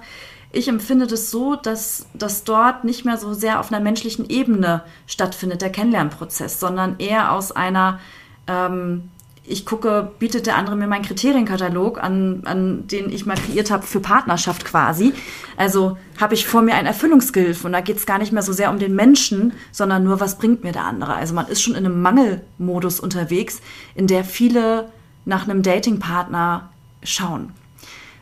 ich 0.55 0.69
empfinde 0.69 1.07
das 1.07 1.31
so, 1.31 1.57
dass 1.57 2.07
das 2.15 2.45
dort 2.45 2.85
nicht 2.85 3.05
mehr 3.05 3.19
so 3.19 3.35
sehr 3.35 3.61
auf 3.61 3.73
einer 3.73 3.83
menschlichen 3.83 4.29
Ebene 4.29 4.83
stattfindet, 5.07 5.63
der 5.63 5.71
Kennenlernprozess, 5.71 6.61
sondern 6.61 6.97
eher 6.99 7.33
aus 7.33 7.53
einer, 7.53 7.99
ähm, 8.47 9.11
ich 9.45 9.67
gucke, 9.67 10.13
bietet 10.19 10.47
der 10.47 10.57
andere 10.57 10.77
mir 10.77 10.87
meinen 10.87 11.05
Kriterienkatalog 11.05 12.03
an, 12.03 12.43
an 12.45 12.87
den 12.87 13.11
ich 13.11 13.27
mal 13.27 13.37
kreiert 13.37 13.71
habe 13.71 13.83
für 13.83 14.01
Partnerschaft 14.01 14.65
quasi. 14.65 15.13
Also 15.57 15.99
habe 16.21 16.35
ich 16.35 16.47
vor 16.47 16.63
mir 16.63 16.75
ein 16.75 16.87
Erfüllungsgehilfe 16.87 17.67
und 17.67 17.73
da 17.73 17.81
geht 17.81 17.97
es 17.97 18.07
gar 18.07 18.19
nicht 18.19 18.33
mehr 18.33 18.43
so 18.43 18.53
sehr 18.53 18.71
um 18.71 18.79
den 18.79 18.95
Menschen, 18.95 19.53
sondern 19.73 20.05
nur, 20.05 20.21
was 20.21 20.39
bringt 20.39 20.63
mir 20.63 20.73
der 20.73 20.85
andere. 20.85 21.15
Also 21.15 21.35
man 21.35 21.49
ist 21.49 21.63
schon 21.63 21.75
in 21.75 21.85
einem 21.85 22.01
Mangelmodus 22.01 23.01
unterwegs, 23.01 23.61
in 23.95 24.07
der 24.07 24.25
viele 24.25 24.89
nach 25.25 25.49
einem 25.49 25.63
Datingpartner 25.63 26.71
schauen. 27.03 27.53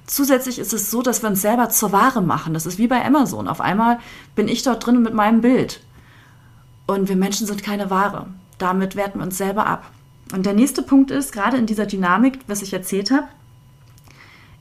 Zusätzlich 0.07 0.59
ist 0.59 0.73
es 0.73 0.91
so, 0.91 1.03
dass 1.03 1.23
wir 1.23 1.31
uns 1.31 1.43
selber 1.43 1.69
zur 1.69 1.93
Ware 1.93 2.23
machen. 2.23 2.55
Das 2.55 2.67
ist 2.67 2.79
wie 2.79 2.89
bei 2.89 3.05
Amazon. 3.05 3.49
Auf 3.49 3.61
einmal 3.61 3.99
bin 4.35 4.49
ich 4.49 4.63
dort 4.63 4.85
drin 4.85 5.03
mit 5.03 5.15
meinem 5.15 5.41
Bild. 5.41 5.81
Und 6.87 7.09
wir 7.09 7.17
Menschen 7.17 7.47
sind 7.47 7.63
keine 7.63 7.91
Ware. 7.91 8.27
Damit 8.59 8.97
werten 8.97 9.21
wir 9.21 9.27
uns 9.27 9.39
selber 9.39 9.67
ab. 9.67 9.91
Und 10.33 10.47
der 10.47 10.55
nächste 10.55 10.83
Punkt 10.83 11.11
ist, 11.11 11.33
gerade 11.33 11.57
in 11.57 11.67
dieser 11.67 11.87
Dynamik, 11.87 12.41
was 12.47 12.63
ich 12.63 12.73
erzählt 12.73 13.11
habe, 13.11 13.29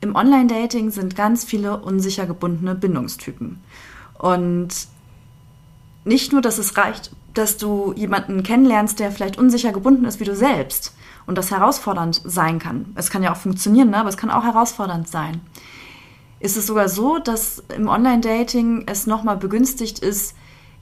im 0.02 0.16
Online-Dating 0.16 0.92
sind 0.92 1.16
ganz 1.16 1.46
viele 1.46 1.78
unsicher 1.78 2.26
gebundene 2.26 2.76
Bindungstypen. 2.76 3.60
Und 4.18 4.70
nicht 6.04 6.32
nur, 6.34 6.42
dass 6.42 6.58
es 6.58 6.78
reicht, 6.78 7.12
dass 7.34 7.58
du 7.58 7.94
jemanden 7.96 8.44
kennenlernst, 8.44 9.00
der 9.00 9.12
vielleicht 9.12 9.38
unsicher 9.38 9.72
gebunden 9.72 10.06
ist 10.06 10.20
wie 10.20 10.26
du 10.26 10.36
selbst, 10.36 10.96
und 11.26 11.38
das 11.38 11.52
herausfordernd 11.52 12.22
sein 12.26 12.60
kann. 12.60 12.92
Es 12.96 13.10
kann 13.10 13.24
ja 13.24 13.32
auch 13.32 13.38
funktionieren, 13.38 13.90
ne? 13.90 13.96
aber 13.98 14.10
es 14.10 14.18
kann 14.18 14.32
auch 14.32 14.44
herausfordernd 14.44 15.08
sein. 15.08 15.40
Ist 16.40 16.58
es 16.58 16.68
sogar 16.68 16.90
so, 16.90 17.20
dass 17.20 17.64
im 17.76 17.88
Online-Dating 17.88 18.84
es 18.88 19.08
nochmal 19.08 19.38
begünstigt 19.38 20.00
ist, 20.00 20.36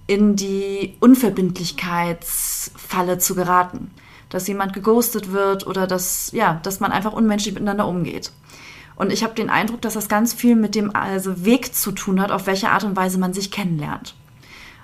in 0.07 0.35
die 0.35 0.95
Unverbindlichkeitsfalle 1.01 3.19
zu 3.19 3.35
geraten. 3.35 3.91
Dass 4.29 4.47
jemand 4.47 4.73
geghostet 4.73 5.31
wird 5.31 5.67
oder 5.67 5.85
dass, 5.85 6.31
ja, 6.31 6.59
dass 6.63 6.79
man 6.79 6.91
einfach 6.91 7.13
unmenschlich 7.13 7.53
miteinander 7.53 7.87
umgeht. 7.87 8.31
Und 8.95 9.13
ich 9.13 9.23
habe 9.23 9.35
den 9.35 9.49
Eindruck, 9.49 9.81
dass 9.81 9.93
das 9.93 10.09
ganz 10.09 10.33
viel 10.33 10.55
mit 10.55 10.75
dem 10.75 10.95
also 10.95 11.45
Weg 11.45 11.75
zu 11.75 11.91
tun 11.91 12.19
hat, 12.19 12.31
auf 12.31 12.47
welche 12.47 12.69
Art 12.69 12.83
und 12.83 12.95
Weise 12.95 13.19
man 13.19 13.33
sich 13.33 13.51
kennenlernt. 13.51 14.15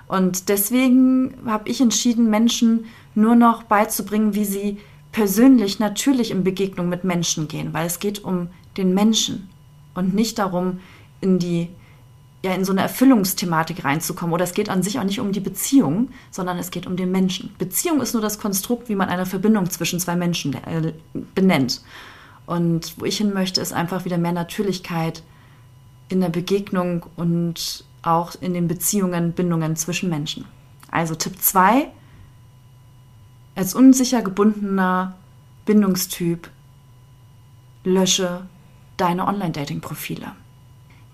Und 0.08 0.48
deswegen 0.48 1.34
habe 1.46 1.68
ich 1.68 1.80
entschieden, 1.80 2.30
Menschen 2.30 2.86
nur 3.14 3.34
noch 3.34 3.64
beizubringen, 3.64 4.34
wie 4.34 4.44
sie 4.44 4.78
persönlich 5.16 5.78
natürlich 5.78 6.30
in 6.30 6.44
Begegnung 6.44 6.90
mit 6.90 7.02
Menschen 7.02 7.48
gehen, 7.48 7.72
weil 7.72 7.86
es 7.86 8.00
geht 8.00 8.22
um 8.22 8.48
den 8.76 8.92
Menschen 8.92 9.48
und 9.94 10.14
nicht 10.14 10.38
darum, 10.38 10.80
in 11.22 11.38
die 11.38 11.70
ja 12.44 12.52
in 12.52 12.66
so 12.66 12.72
eine 12.72 12.82
Erfüllungsthematik 12.82 13.82
reinzukommen. 13.82 14.34
Oder 14.34 14.44
es 14.44 14.52
geht 14.52 14.68
an 14.68 14.82
sich 14.82 14.98
auch 14.98 15.04
nicht 15.04 15.18
um 15.18 15.32
die 15.32 15.40
Beziehung, 15.40 16.10
sondern 16.30 16.58
es 16.58 16.70
geht 16.70 16.86
um 16.86 16.98
den 16.98 17.12
Menschen. 17.12 17.54
Beziehung 17.56 18.02
ist 18.02 18.12
nur 18.12 18.20
das 18.20 18.38
Konstrukt, 18.38 18.90
wie 18.90 18.94
man 18.94 19.08
eine 19.08 19.24
Verbindung 19.24 19.70
zwischen 19.70 19.98
zwei 20.00 20.16
Menschen 20.16 20.52
äh, 20.52 20.92
benennt. 21.34 21.80
Und 22.44 22.92
wo 22.98 23.06
ich 23.06 23.16
hin 23.16 23.32
möchte, 23.32 23.62
ist 23.62 23.72
einfach 23.72 24.04
wieder 24.04 24.18
mehr 24.18 24.32
Natürlichkeit 24.32 25.22
in 26.10 26.20
der 26.20 26.28
Begegnung 26.28 27.06
und 27.16 27.86
auch 28.02 28.34
in 28.42 28.52
den 28.52 28.68
Beziehungen, 28.68 29.32
Bindungen 29.32 29.76
zwischen 29.76 30.10
Menschen. 30.10 30.44
Also 30.90 31.14
Tipp 31.14 31.40
2, 31.40 31.90
als 33.56 33.74
unsicher 33.74 34.22
gebundener 34.22 35.16
Bindungstyp 35.64 36.50
lösche 37.82 38.42
deine 38.96 39.26
Online-Dating-Profile. 39.26 40.32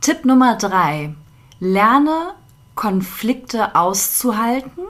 Tipp 0.01 0.25
Nummer 0.25 0.57
3, 0.57 1.15
lerne 1.61 2.35
Konflikte 2.75 3.77
auszuhalten 3.77 4.83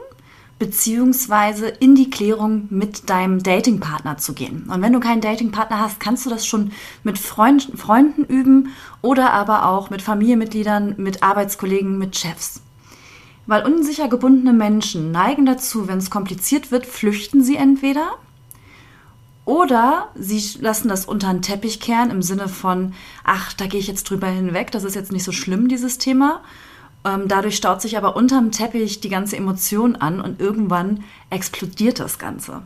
beziehungsweise 0.57 1.67
in 1.67 1.93
die 1.93 2.09
Klärung 2.09 2.67
mit 2.69 3.09
deinem 3.09 3.43
Datingpartner 3.43 4.17
zu 4.17 4.33
gehen. 4.33 4.63
Und 4.69 4.81
wenn 4.81 4.93
du 4.93 4.99
keinen 4.99 5.21
Datingpartner 5.21 5.79
hast, 5.79 5.99
kannst 5.99 6.25
du 6.25 6.29
das 6.29 6.47
schon 6.47 6.71
mit 7.03 7.19
Freund, 7.19 7.69
Freunden 7.75 8.23
üben 8.23 8.69
oder 9.01 9.33
aber 9.33 9.67
auch 9.67 9.89
mit 9.89 10.01
Familienmitgliedern, 10.01 10.95
mit 10.97 11.21
Arbeitskollegen, 11.21 11.97
mit 11.97 12.15
Chefs. 12.15 12.62
Weil 13.45 13.65
unsicher 13.65 14.07
gebundene 14.07 14.53
Menschen 14.53 15.11
neigen 15.11 15.45
dazu, 15.45 15.87
wenn 15.87 15.97
es 15.97 16.09
kompliziert 16.09 16.71
wird, 16.71 16.85
flüchten 16.85 17.43
sie 17.43 17.57
entweder 17.57 18.17
oder 19.45 20.09
sie 20.15 20.41
lassen 20.61 20.87
das 20.87 21.05
unter 21.05 21.31
den 21.31 21.41
Teppich 21.41 21.79
kehren 21.79 22.11
im 22.11 22.21
Sinne 22.21 22.47
von, 22.47 22.93
ach, 23.23 23.51
da 23.53 23.67
gehe 23.67 23.79
ich 23.79 23.87
jetzt 23.87 24.09
drüber 24.09 24.27
hinweg, 24.27 24.71
das 24.71 24.85
ist 24.85 24.95
jetzt 24.95 25.11
nicht 25.11 25.25
so 25.25 25.33
schlimm, 25.33 25.67
dieses 25.67 25.97
Thema. 25.97 26.41
Ähm, 27.03 27.27
dadurch 27.27 27.57
staut 27.57 27.81
sich 27.81 27.97
aber 27.97 28.15
unterm 28.15 28.51
Teppich 28.51 29.01
die 29.01 29.09
ganze 29.09 29.35
Emotion 29.35 29.97
an 29.97 30.21
und 30.21 30.39
irgendwann 30.39 31.03
explodiert 31.29 31.99
das 31.99 32.17
Ganze. 32.19 32.61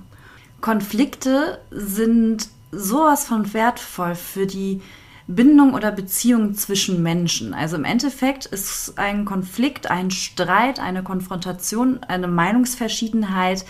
Konflikte 0.61 1.59
sind 1.71 2.49
sowas 2.71 3.25
von 3.25 3.53
wertvoll 3.53 4.13
für 4.13 4.45
die 4.45 4.81
Bindung 5.27 5.73
oder 5.73 5.91
Beziehung 5.91 6.53
zwischen 6.55 7.03
Menschen. 7.03 7.53
Also 7.53 7.75
im 7.75 7.83
Endeffekt 7.83 8.45
ist 8.45 8.93
ein 8.97 9.25
Konflikt, 9.25 9.91
ein 9.91 10.09
Streit, 10.09 10.79
eine 10.79 11.03
Konfrontation, 11.03 11.99
eine 12.07 12.27
Meinungsverschiedenheit 12.27 13.65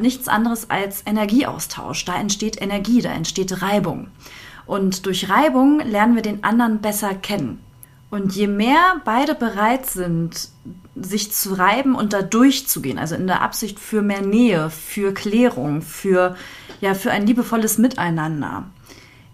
nichts 0.00 0.28
anderes 0.28 0.70
als 0.70 1.02
Energieaustausch. 1.06 2.04
Da 2.04 2.16
entsteht 2.20 2.60
Energie, 2.60 3.02
da 3.02 3.10
entsteht 3.10 3.62
Reibung. 3.62 4.08
Und 4.66 5.06
durch 5.06 5.28
Reibung 5.28 5.80
lernen 5.80 6.14
wir 6.14 6.22
den 6.22 6.44
anderen 6.44 6.80
besser 6.80 7.14
kennen. 7.14 7.58
Und 8.10 8.36
je 8.36 8.46
mehr 8.46 9.00
beide 9.04 9.34
bereit 9.34 9.86
sind, 9.86 10.50
sich 10.94 11.32
zu 11.32 11.54
reiben 11.54 11.94
und 11.94 12.12
da 12.12 12.20
durchzugehen, 12.20 12.98
also 12.98 13.14
in 13.14 13.26
der 13.26 13.40
Absicht 13.40 13.80
für 13.80 14.02
mehr 14.02 14.20
Nähe, 14.20 14.68
für 14.68 15.14
Klärung, 15.14 15.80
für, 15.80 16.36
ja, 16.82 16.92
für 16.94 17.10
ein 17.10 17.26
liebevolles 17.26 17.78
Miteinander, 17.78 18.66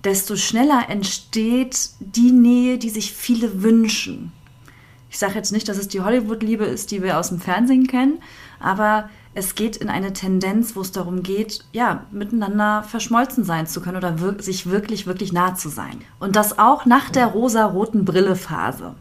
desto 0.04 0.36
schneller 0.36 0.88
entsteht 0.88 1.90
die 2.00 2.32
Nähe, 2.32 2.78
die 2.78 2.90
sich 2.90 3.12
viele 3.12 3.62
wünschen. 3.62 4.32
Ich 5.10 5.18
sage 5.18 5.34
jetzt 5.34 5.52
nicht, 5.52 5.68
dass 5.68 5.78
es 5.78 5.88
die 5.88 6.00
Hollywood-Liebe 6.00 6.64
ist, 6.64 6.90
die 6.90 7.02
wir 7.02 7.18
aus 7.18 7.30
dem 7.30 7.40
Fernsehen 7.40 7.86
kennen, 7.86 8.18
aber 8.60 9.08
es 9.34 9.54
geht 9.54 9.76
in 9.76 9.88
eine 9.88 10.12
Tendenz, 10.12 10.74
wo 10.74 10.80
es 10.80 10.92
darum 10.92 11.22
geht, 11.22 11.64
ja, 11.72 12.06
miteinander 12.10 12.82
verschmolzen 12.82 13.44
sein 13.44 13.66
zu 13.66 13.80
können 13.80 13.96
oder 13.96 14.20
wir 14.20 14.42
sich 14.42 14.68
wirklich, 14.68 15.06
wirklich 15.06 15.32
nah 15.32 15.54
zu 15.54 15.68
sein. 15.68 16.00
Und 16.18 16.36
das 16.36 16.58
auch 16.58 16.86
nach 16.86 17.08
der 17.10 17.26
rosa-roten 17.26 18.04
Brille-Phase. 18.04 18.94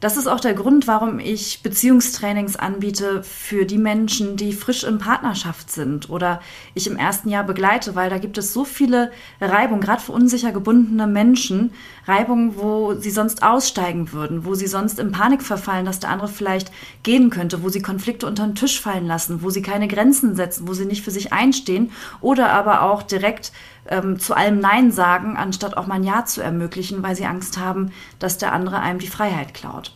Das 0.00 0.16
ist 0.16 0.26
auch 0.28 0.40
der 0.40 0.54
Grund, 0.54 0.86
warum 0.86 1.18
ich 1.18 1.62
Beziehungstrainings 1.62 2.56
anbiete 2.56 3.22
für 3.22 3.66
die 3.66 3.76
Menschen, 3.76 4.38
die 4.38 4.54
frisch 4.54 4.82
in 4.82 4.96
Partnerschaft 4.96 5.70
sind 5.70 6.08
oder 6.08 6.40
ich 6.72 6.86
im 6.86 6.96
ersten 6.96 7.28
Jahr 7.28 7.44
begleite, 7.44 7.94
weil 7.94 8.08
da 8.08 8.16
gibt 8.16 8.38
es 8.38 8.54
so 8.54 8.64
viele 8.64 9.12
Reibungen, 9.42 9.82
gerade 9.82 10.00
für 10.00 10.12
unsicher 10.12 10.52
gebundene 10.52 11.06
Menschen, 11.06 11.74
Reibungen, 12.06 12.56
wo 12.56 12.94
sie 12.94 13.10
sonst 13.10 13.42
aussteigen 13.42 14.12
würden, 14.12 14.46
wo 14.46 14.54
sie 14.54 14.68
sonst 14.68 14.98
in 14.98 15.12
Panik 15.12 15.42
verfallen, 15.42 15.84
dass 15.84 16.00
der 16.00 16.08
andere 16.08 16.28
vielleicht 16.28 16.72
gehen 17.02 17.28
könnte, 17.28 17.62
wo 17.62 17.68
sie 17.68 17.82
Konflikte 17.82 18.26
unter 18.26 18.46
den 18.46 18.54
Tisch 18.54 18.80
fallen 18.80 19.06
lassen, 19.06 19.42
wo 19.42 19.50
sie 19.50 19.60
keine 19.60 19.86
Grenzen 19.86 20.34
setzen, 20.34 20.66
wo 20.66 20.72
sie 20.72 20.86
nicht 20.86 21.04
für 21.04 21.10
sich 21.10 21.34
einstehen 21.34 21.92
oder 22.22 22.50
aber 22.52 22.82
auch 22.82 23.02
direkt 23.02 23.52
ähm, 23.88 24.18
zu 24.18 24.34
allem 24.34 24.60
Nein 24.60 24.92
sagen, 24.92 25.36
anstatt 25.36 25.76
auch 25.76 25.86
mal 25.86 25.94
ein 25.96 26.04
Ja 26.04 26.24
zu 26.24 26.42
ermöglichen, 26.42 27.02
weil 27.02 27.16
sie 27.16 27.26
Angst 27.26 27.58
haben, 27.58 27.92
dass 28.18 28.38
der 28.38 28.52
andere 28.52 28.80
einem 28.80 28.98
die 28.98 29.08
Freiheit 29.08 29.54
klaut. 29.54 29.92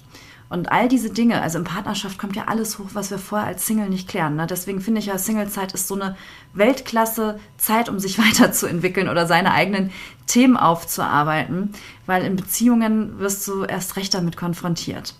Und 0.50 0.70
all 0.70 0.88
diese 0.88 1.10
Dinge, 1.10 1.40
also 1.40 1.58
in 1.58 1.64
Partnerschaft 1.64 2.18
kommt 2.18 2.36
ja 2.36 2.44
alles 2.46 2.78
hoch, 2.78 2.90
was 2.92 3.10
wir 3.10 3.18
vorher 3.18 3.48
als 3.48 3.66
Single 3.66 3.88
nicht 3.88 4.08
klären. 4.08 4.36
Ne? 4.36 4.46
Deswegen 4.46 4.80
finde 4.80 5.00
ich 5.00 5.06
ja, 5.06 5.18
Singlezeit 5.18 5.72
ist 5.72 5.88
so 5.88 5.94
eine 5.94 6.16
Weltklasse 6.52 7.40
Zeit, 7.56 7.88
um 7.88 7.98
sich 7.98 8.18
weiterzuentwickeln 8.24 9.08
oder 9.08 9.26
seine 9.26 9.52
eigenen 9.52 9.90
Themen 10.26 10.56
aufzuarbeiten, 10.56 11.72
weil 12.06 12.24
in 12.24 12.36
Beziehungen 12.36 13.18
wirst 13.18 13.48
du 13.48 13.64
erst 13.64 13.96
recht 13.96 14.14
damit 14.14 14.36
konfrontiert. 14.36 15.14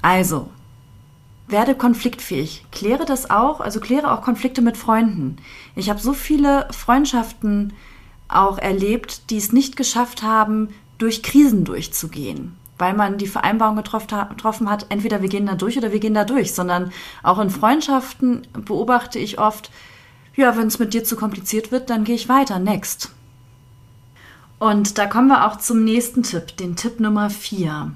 Also, 0.00 0.50
werde 1.52 1.74
konfliktfähig. 1.74 2.66
Kläre 2.72 3.04
das 3.04 3.30
auch, 3.30 3.60
also 3.60 3.78
kläre 3.78 4.12
auch 4.12 4.22
Konflikte 4.22 4.62
mit 4.62 4.76
Freunden. 4.76 5.36
Ich 5.76 5.88
habe 5.88 6.00
so 6.00 6.12
viele 6.12 6.66
Freundschaften 6.72 7.74
auch 8.28 8.58
erlebt, 8.58 9.30
die 9.30 9.36
es 9.36 9.52
nicht 9.52 9.76
geschafft 9.76 10.22
haben, 10.22 10.70
durch 10.98 11.22
Krisen 11.22 11.64
durchzugehen, 11.64 12.56
weil 12.78 12.94
man 12.94 13.18
die 13.18 13.26
Vereinbarung 13.26 13.76
getroffen 13.76 14.70
hat, 14.70 14.86
entweder 14.88 15.22
wir 15.22 15.28
gehen 15.28 15.46
da 15.46 15.54
durch 15.54 15.76
oder 15.76 15.92
wir 15.92 16.00
gehen 16.00 16.14
da 16.14 16.24
durch, 16.24 16.54
sondern 16.54 16.92
auch 17.22 17.38
in 17.38 17.50
Freundschaften 17.50 18.46
beobachte 18.64 19.18
ich 19.18 19.38
oft, 19.38 19.70
ja, 20.34 20.56
wenn 20.56 20.68
es 20.68 20.78
mit 20.78 20.94
dir 20.94 21.04
zu 21.04 21.16
kompliziert 21.16 21.72
wird, 21.72 21.90
dann 21.90 22.04
gehe 22.04 22.14
ich 22.14 22.28
weiter, 22.28 22.58
next. 22.58 23.12
Und 24.58 24.96
da 24.96 25.06
kommen 25.06 25.28
wir 25.28 25.46
auch 25.46 25.56
zum 25.56 25.84
nächsten 25.84 26.22
Tipp, 26.22 26.56
den 26.56 26.76
Tipp 26.76 27.00
Nummer 27.00 27.30
4. 27.30 27.92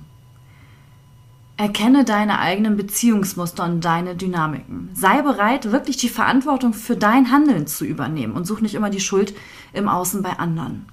Erkenne 1.59 2.05
deine 2.05 2.39
eigenen 2.39 2.77
Beziehungsmuster 2.77 3.65
und 3.65 3.83
deine 3.83 4.15
Dynamiken. 4.15 4.91
Sei 4.93 5.23
bereit, 5.23 5.73
wirklich 5.73 5.97
die 5.97 6.11
Verantwortung 6.11 6.75
für 6.75 6.97
dein 6.97 7.31
Handeln 7.31 7.67
zu 7.67 7.87
übernehmen 7.87 8.35
und 8.35 8.47
such 8.47 8.61
nicht 8.61 8.75
immer 8.75 8.91
die 8.91 9.01
Schuld 9.01 9.35
im 9.73 9.89
Außen 9.89 10.23
bei 10.23 10.39
anderen. 10.39 10.87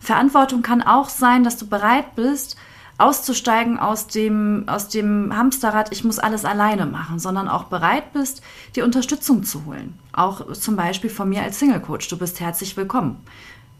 Verantwortung 0.00 0.62
kann 0.62 0.80
auch 0.80 1.10
sein, 1.10 1.44
dass 1.44 1.58
du 1.58 1.66
bereit 1.66 2.14
bist, 2.14 2.56
auszusteigen 2.96 3.78
aus 3.78 4.06
dem, 4.06 4.64
aus 4.68 4.88
dem 4.88 5.36
Hamsterrad, 5.36 5.92
ich 5.92 6.02
muss 6.02 6.18
alles 6.18 6.46
alleine 6.46 6.86
machen, 6.86 7.18
sondern 7.18 7.46
auch 7.46 7.64
bereit 7.64 8.14
bist, 8.14 8.42
die 8.74 8.80
Unterstützung 8.80 9.44
zu 9.44 9.66
holen. 9.66 9.98
Auch 10.12 10.50
zum 10.52 10.76
Beispiel 10.76 11.10
von 11.10 11.28
mir 11.28 11.42
als 11.42 11.58
Single 11.58 11.80
Coach. 11.80 12.08
Du 12.08 12.16
bist 12.16 12.40
herzlich 12.40 12.74
willkommen. 12.78 13.18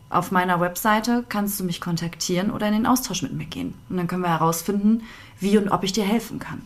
Auf 0.09 0.31
meiner 0.31 0.61
Webseite 0.61 1.25
kannst 1.29 1.59
du 1.59 1.65
mich 1.65 1.81
kontaktieren 1.81 2.51
oder 2.51 2.69
in 2.69 2.75
den 2.75 2.87
Austausch 2.87 3.23
mit 3.23 3.33
mir 3.33 3.47
gehen. 3.47 3.75
Und 3.89 3.97
dann 3.97 4.07
können 4.07 4.23
wir 4.23 4.31
herausfinden, 4.31 5.03
wie 5.41 5.59
und 5.59 5.69
ob 5.69 5.83
ich 5.83 5.93
dir 5.93 6.05
helfen 6.05 6.39
kann. 6.39 6.63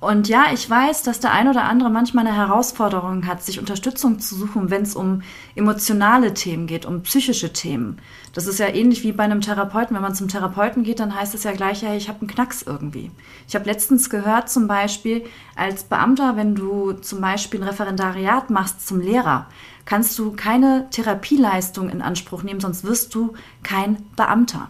Und 0.00 0.28
ja, 0.28 0.46
ich 0.54 0.70
weiß, 0.70 1.02
dass 1.02 1.18
der 1.18 1.32
ein 1.32 1.48
oder 1.48 1.64
andere 1.64 1.90
manchmal 1.90 2.24
eine 2.24 2.36
Herausforderung 2.36 3.26
hat, 3.26 3.42
sich 3.42 3.58
Unterstützung 3.58 4.20
zu 4.20 4.36
suchen, 4.36 4.70
wenn 4.70 4.82
es 4.82 4.94
um 4.94 5.22
emotionale 5.56 6.34
Themen 6.34 6.68
geht, 6.68 6.86
um 6.86 7.02
psychische 7.02 7.52
Themen. 7.52 7.98
Das 8.32 8.46
ist 8.46 8.60
ja 8.60 8.68
ähnlich 8.68 9.02
wie 9.02 9.10
bei 9.10 9.24
einem 9.24 9.40
Therapeuten. 9.40 9.96
Wenn 9.96 10.02
man 10.02 10.14
zum 10.14 10.28
Therapeuten 10.28 10.84
geht, 10.84 11.00
dann 11.00 11.16
heißt 11.16 11.34
es 11.34 11.42
ja 11.42 11.50
gleich, 11.50 11.82
ja, 11.82 11.94
ich 11.94 12.08
habe 12.08 12.20
einen 12.20 12.30
Knacks 12.30 12.62
irgendwie. 12.62 13.10
Ich 13.48 13.56
habe 13.56 13.64
letztens 13.64 14.08
gehört, 14.08 14.48
zum 14.48 14.68
Beispiel 14.68 15.24
als 15.56 15.82
Beamter, 15.82 16.36
wenn 16.36 16.54
du 16.54 16.92
zum 16.92 17.20
Beispiel 17.20 17.60
ein 17.60 17.68
Referendariat 17.68 18.50
machst 18.50 18.86
zum 18.86 19.00
Lehrer, 19.00 19.46
kannst 19.88 20.18
du 20.18 20.32
keine 20.32 20.86
Therapieleistung 20.90 21.88
in 21.88 22.02
Anspruch 22.02 22.42
nehmen, 22.42 22.60
sonst 22.60 22.84
wirst 22.84 23.14
du 23.14 23.32
kein 23.62 24.04
Beamter 24.16 24.68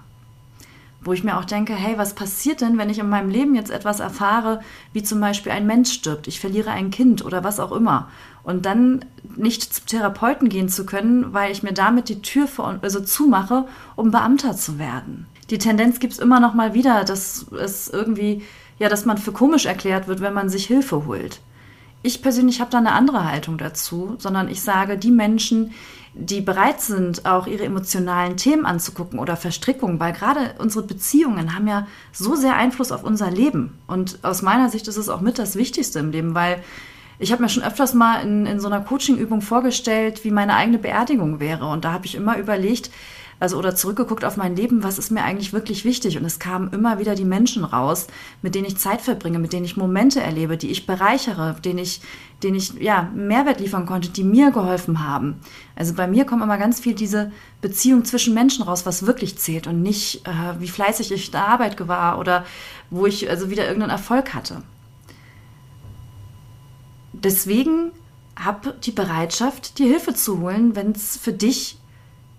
wo 1.01 1.13
ich 1.13 1.25
mir 1.25 1.39
auch 1.39 1.45
denke, 1.45 1.75
hey, 1.75 1.97
was 1.97 2.15
passiert 2.15 2.61
denn, 2.61 2.77
wenn 2.77 2.91
ich 2.91 2.99
in 2.99 3.09
meinem 3.09 3.31
Leben 3.31 3.55
jetzt 3.55 3.71
etwas 3.71 4.01
erfahre, 4.01 4.61
wie 4.93 5.03
zum 5.03 5.21
Beispiel 5.21 5.53
ein 5.53 5.67
Mensch 5.67 5.93
stirbt, 5.93 6.27
ich 6.27 6.41
verliere 6.41 6.71
ein 6.71 6.91
Kind 6.91 7.25
oder 7.25 7.45
was 7.45 7.61
auch 7.61 7.73
immer. 7.73 8.09
Und 8.43 8.67
dann 8.67 9.05
nicht 9.37 9.63
zum 9.63 9.87
Therapeuten 9.87 10.49
gehen 10.49 10.69
zu 10.69 10.85
können, 10.85 11.33
weil 11.33 11.53
ich 11.53 11.63
mir 11.63 11.73
damit 11.73 12.09
die 12.09 12.21
Tür 12.21 12.49
für, 12.49 12.79
also 12.83 13.01
zumache, 13.01 13.67
um 13.95 14.11
Beamter 14.11 14.57
zu 14.57 14.79
werden. 14.79 15.27
Die 15.51 15.59
Tendenz 15.59 16.01
gibt 16.01 16.15
es 16.15 16.19
immer 16.19 16.41
noch 16.41 16.55
mal 16.55 16.75
wieder, 16.75 17.05
dass 17.05 17.47
es 17.53 17.89
irgendwie, 17.89 18.43
ja, 18.79 18.89
dass 18.89 19.05
man 19.05 19.19
für 19.19 19.33
komisch 19.33 19.67
erklärt 19.67 20.09
wird, 20.09 20.21
wenn 20.21 20.35
man 20.35 20.49
sich 20.49 20.67
Hilfe 20.67 21.07
holt. 21.07 21.41
Ich 22.09 22.23
persönlich 22.23 22.63
habe 22.63 22.71
da 22.71 22.79
eine 22.79 22.93
andere 22.93 23.31
Haltung 23.31 23.59
dazu, 23.59 24.17
sondern 24.17 24.49
ich 24.49 24.63
sage, 24.63 24.97
die 24.97 25.11
Menschen, 25.11 25.75
die 26.15 26.41
bereit 26.41 26.81
sind, 26.81 27.27
auch 27.27 27.47
ihre 27.47 27.65
emotionalen 27.65 28.39
Themen 28.39 28.65
anzugucken 28.65 29.19
oder 29.19 29.37
Verstrickungen, 29.37 30.01
weil 30.01 30.15
gerade 30.15 30.55
unsere 30.57 30.87
Beziehungen 30.87 31.55
haben 31.55 31.69
ja 31.69 31.87
so 32.11 32.35
sehr 32.35 32.57
Einfluss 32.57 32.93
auf 32.93 33.05
unser 33.05 33.31
Leben. 33.31 33.79
Und 33.87 34.21
aus 34.23 34.41
meiner 34.41 34.71
Sicht 34.71 34.89
ist 34.89 34.97
es 34.97 35.11
auch 35.11 35.21
mit 35.21 35.39
das 35.39 35.55
Wichtigste 35.57 35.99
im 35.99 36.11
Leben, 36.11 36.35
weil 36.35 36.63
ich 37.19 37.31
habe 37.31 37.43
mir 37.43 37.51
schon 37.51 37.63
öfters 37.63 37.93
mal 37.93 38.23
in, 38.23 38.47
in 38.47 38.59
so 38.59 38.69
einer 38.69 38.81
Coaching-Übung 38.81 39.43
vorgestellt, 39.43 40.25
wie 40.25 40.31
meine 40.31 40.57
eigene 40.57 40.79
Beerdigung 40.79 41.41
wäre. 41.41 41.67
Und 41.67 41.85
da 41.85 41.93
habe 41.93 42.07
ich 42.07 42.15
immer 42.15 42.39
überlegt, 42.39 42.91
also 43.41 43.57
oder 43.57 43.75
zurückgeguckt 43.75 44.25
auf 44.25 44.37
mein 44.37 44.57
Leben, 44.57 44.83
was 44.83 44.99
ist 44.99 45.11
mir 45.11 45.23
eigentlich 45.23 45.53
wirklich 45.53 45.85
wichtig? 45.85 46.19
Und 46.19 46.25
es 46.25 46.39
kamen 46.39 46.73
immer 46.73 46.99
wieder 46.99 47.15
die 47.15 47.25
Menschen 47.25 47.65
raus, 47.65 48.09
mit 48.43 48.55
denen 48.55 48.67
ich 48.67 48.79
Zeit 48.79 49.01
verbringe, 49.01 49.39
mit 49.39 49.53
denen 49.53 49.65
ich 49.65 49.77
Momente 49.77 50.21
erlebe, 50.21 50.57
die 50.57 50.71
ich 50.71 50.87
bereichere, 50.87 51.57
denen 51.65 51.79
ich, 51.79 52.01
denen 52.43 52.57
ich 52.57 52.75
ja 52.75 53.11
Mehrwert 53.15 53.61
liefern 53.61 53.87
konnte, 53.87 54.09
die 54.09 54.25
mir 54.25 54.51
geholfen 54.51 55.07
haben. 55.07 55.37
Also 55.77 55.95
bei 55.95 56.09
mir 56.09 56.25
kommt 56.25 56.43
immer 56.43 56.59
ganz 56.59 56.81
viel 56.81 56.95
diese 56.95 57.31
Beziehung 57.61 58.05
zwischen 58.05 58.35
Menschen 58.35 58.65
raus, 58.65 58.87
was 58.87 59.07
wirklich 59.07 59.39
zählt 59.39 59.69
und 59.69 59.83
nicht, 59.83 60.27
äh, 60.27 60.61
wie 60.61 60.69
fleißig 60.69 61.13
ich 61.13 61.31
der 61.31 61.47
Arbeit 61.47 61.87
war 61.87 62.19
oder 62.19 62.45
wo 62.91 63.07
ich 63.07 63.31
also 63.31 63.51
wieder 63.51 63.67
irgendeinen 63.67 63.93
Erfolg 63.93 64.35
hatte. 64.35 64.63
Deswegen 67.13 67.93
hab 68.37 68.81
die 68.83 68.93
Bereitschaft, 68.93 69.79
dir 69.79 69.87
Hilfe 69.87 70.15
zu 70.15 70.41
holen, 70.41 70.77
wenn 70.77 70.93
es 70.93 71.17
für 71.17 71.33
dich 71.33 71.79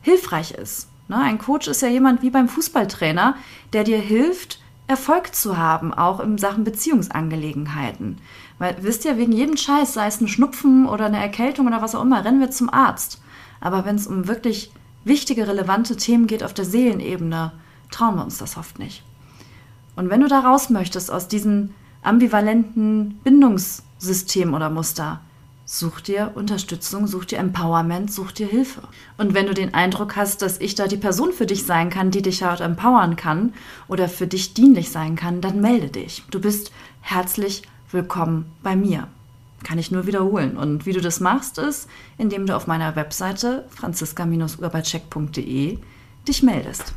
hilfreich 0.01 0.51
ist. 0.51 0.88
Ne? 1.09 1.17
Ein 1.17 1.39
Coach 1.39 1.67
ist 1.67 1.81
ja 1.81 1.89
jemand 1.89 2.21
wie 2.21 2.29
beim 2.29 2.47
Fußballtrainer, 2.47 3.35
der 3.73 3.83
dir 3.83 3.97
hilft, 3.99 4.61
Erfolg 4.87 5.35
zu 5.35 5.57
haben, 5.57 5.93
auch 5.93 6.19
in 6.19 6.37
Sachen 6.37 6.63
Beziehungsangelegenheiten. 6.63 8.17
Weil 8.57 8.77
wisst 8.81 9.05
ihr, 9.05 9.17
wegen 9.17 9.31
jedem 9.31 9.57
Scheiß, 9.57 9.93
sei 9.93 10.07
es 10.07 10.21
ein 10.21 10.27
Schnupfen 10.27 10.87
oder 10.87 11.05
eine 11.05 11.21
Erkältung 11.21 11.67
oder 11.67 11.81
was 11.81 11.93
auch 11.93 12.01
immer, 12.01 12.23
rennen 12.23 12.39
wir 12.39 12.51
zum 12.51 12.69
Arzt. 12.69 13.21
Aber 13.59 13.85
wenn 13.85 13.97
es 13.97 14.07
um 14.07 14.27
wirklich 14.27 14.71
wichtige, 15.03 15.47
relevante 15.47 15.97
Themen 15.97 16.27
geht 16.27 16.43
auf 16.43 16.53
der 16.53 16.65
Seelenebene, 16.65 17.51
trauen 17.91 18.15
wir 18.15 18.23
uns 18.23 18.37
das 18.37 18.57
oft 18.57 18.79
nicht. 18.79 19.03
Und 19.95 20.09
wenn 20.09 20.21
du 20.21 20.27
da 20.27 20.39
raus 20.39 20.69
möchtest 20.69 21.11
aus 21.11 21.27
diesem 21.27 21.73
ambivalenten 22.01 23.19
Bindungssystem 23.23 24.53
oder 24.53 24.69
Muster, 24.69 25.21
Such 25.71 26.01
dir 26.01 26.31
Unterstützung, 26.33 27.05
such 27.05 27.25
dir 27.25 27.37
Empowerment, 27.37 28.11
such 28.11 28.31
dir 28.31 28.47
Hilfe. 28.47 28.81
Und 29.17 29.35
wenn 29.35 29.45
du 29.45 29.53
den 29.53 29.75
Eindruck 29.75 30.15
hast, 30.15 30.41
dass 30.41 30.59
ich 30.59 30.73
da 30.73 30.87
die 30.87 30.97
Person 30.97 31.31
für 31.31 31.45
dich 31.45 31.63
sein 31.63 31.91
kann, 31.91 32.09
die 32.09 32.23
dich 32.23 32.41
halt 32.41 32.59
empowern 32.59 33.15
kann 33.15 33.53
oder 33.87 34.09
für 34.09 34.25
dich 34.25 34.55
dienlich 34.55 34.89
sein 34.89 35.15
kann, 35.15 35.41
dann 35.41 35.61
melde 35.61 35.89
dich. 35.89 36.23
Du 36.31 36.41
bist 36.41 36.71
herzlich 37.01 37.61
willkommen 37.91 38.51
bei 38.63 38.75
mir. 38.75 39.09
Kann 39.63 39.77
ich 39.77 39.91
nur 39.91 40.07
wiederholen. 40.07 40.57
Und 40.57 40.87
wie 40.87 40.93
du 40.93 41.01
das 41.01 41.19
machst, 41.19 41.59
ist, 41.59 41.87
indem 42.17 42.47
du 42.47 42.55
auf 42.55 42.65
meiner 42.65 42.95
Webseite 42.95 43.67
franziska-urbacek.de 43.69 45.77
dich 46.27 46.41
meldest. 46.41 46.95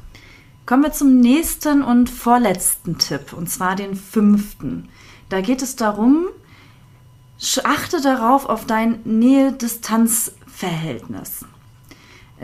Kommen 0.64 0.84
wir 0.84 0.92
zum 0.92 1.20
nächsten 1.20 1.82
und 1.82 2.08
vorletzten 2.08 2.96
Tipp, 2.96 3.34
und 3.34 3.50
zwar 3.50 3.76
den 3.76 3.96
fünften. 3.96 4.88
Da 5.28 5.42
geht 5.42 5.60
es 5.60 5.76
darum, 5.76 6.28
achte 7.64 8.00
darauf 8.00 8.48
auf 8.48 8.66
dein 8.66 9.00
Nähe-Distanz-Verhältnis. 9.04 11.44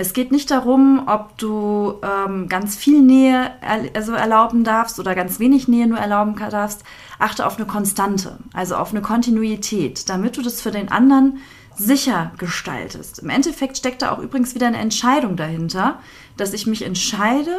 Es 0.01 0.13
geht 0.13 0.31
nicht 0.31 0.53
darum, 0.53 1.03
ob 1.07 1.37
du 1.39 1.95
ähm, 2.03 2.49
ganz 2.49 2.77
viel 2.77 3.03
Nähe 3.03 3.51
er 3.61 3.81
also 3.97 4.13
erlauben 4.13 4.63
darfst 4.63 5.01
oder 5.01 5.17
ganz 5.17 5.41
wenig 5.41 5.67
Nähe 5.67 5.89
nur 5.89 5.99
erlauben 5.99 6.37
darfst. 6.37 6.85
Achte 7.19 7.45
auf 7.45 7.57
eine 7.57 7.67
Konstante, 7.67 8.39
also 8.53 8.77
auf 8.77 8.93
eine 8.93 9.03
Kontinuität, 9.03 10.09
damit 10.09 10.37
du 10.37 10.43
das 10.43 10.61
für 10.61 10.71
den 10.71 10.93
anderen 10.93 11.39
sicher 11.75 12.31
gestaltest. 12.39 13.21
Im 13.21 13.29
Endeffekt 13.29 13.77
steckt 13.77 14.03
da 14.03 14.13
auch 14.13 14.21
übrigens 14.21 14.55
wieder 14.55 14.69
eine 14.69 14.79
Entscheidung 14.79 15.37
dahinter, 15.37 15.99
dass 16.37 16.53
ich 16.53 16.69
mich 16.69 16.83
entscheide, 16.83 17.57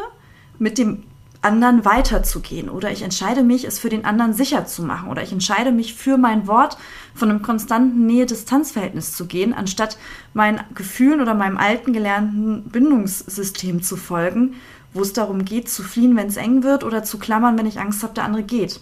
mit 0.60 0.78
dem 0.78 1.04
anderen 1.41 1.86
weiterzugehen 1.86 2.69
oder 2.69 2.91
ich 2.91 3.02
entscheide 3.02 3.43
mich, 3.43 3.63
es 3.63 3.80
für 3.80 3.89
den 3.89 4.04
anderen 4.04 4.34
sicher 4.34 4.65
zu 4.65 4.84
machen 4.84 5.10
oder 5.10 5.23
ich 5.23 5.32
entscheide 5.32 5.71
mich 5.71 5.93
für 5.93 6.17
mein 6.17 6.47
Wort 6.47 6.78
von 7.15 7.30
einem 7.30 7.41
konstanten 7.41 8.06
Nähe-Distanz-Verhältnis 8.06 9.13
zu 9.15 9.25
gehen, 9.25 9.54
anstatt 9.54 9.97
meinen 10.34 10.60
Gefühlen 10.75 11.21
oder 11.21 11.34
meinem 11.34 11.58
alten 11.58 11.93
gelernten 11.93 12.63
Bindungssystem 12.63 13.82
zu 13.82 13.95
folgen, 13.95 14.56
wo 14.93 15.02
es 15.02 15.13
darum 15.13 15.45
geht, 15.45 15.69
zu 15.69 15.82
fliehen, 15.84 16.17
wenn 16.17 16.28
es 16.28 16.38
eng 16.38 16.63
wird 16.63 16.84
oder 16.84 17.04
zu 17.04 17.19
klammern, 17.19 17.58
wenn 17.58 17.67
ich 17.67 17.80
Angst 17.80 18.04
habe, 18.04 18.13
der 18.13 18.25
andere 18.25 18.43
geht. 18.43 18.82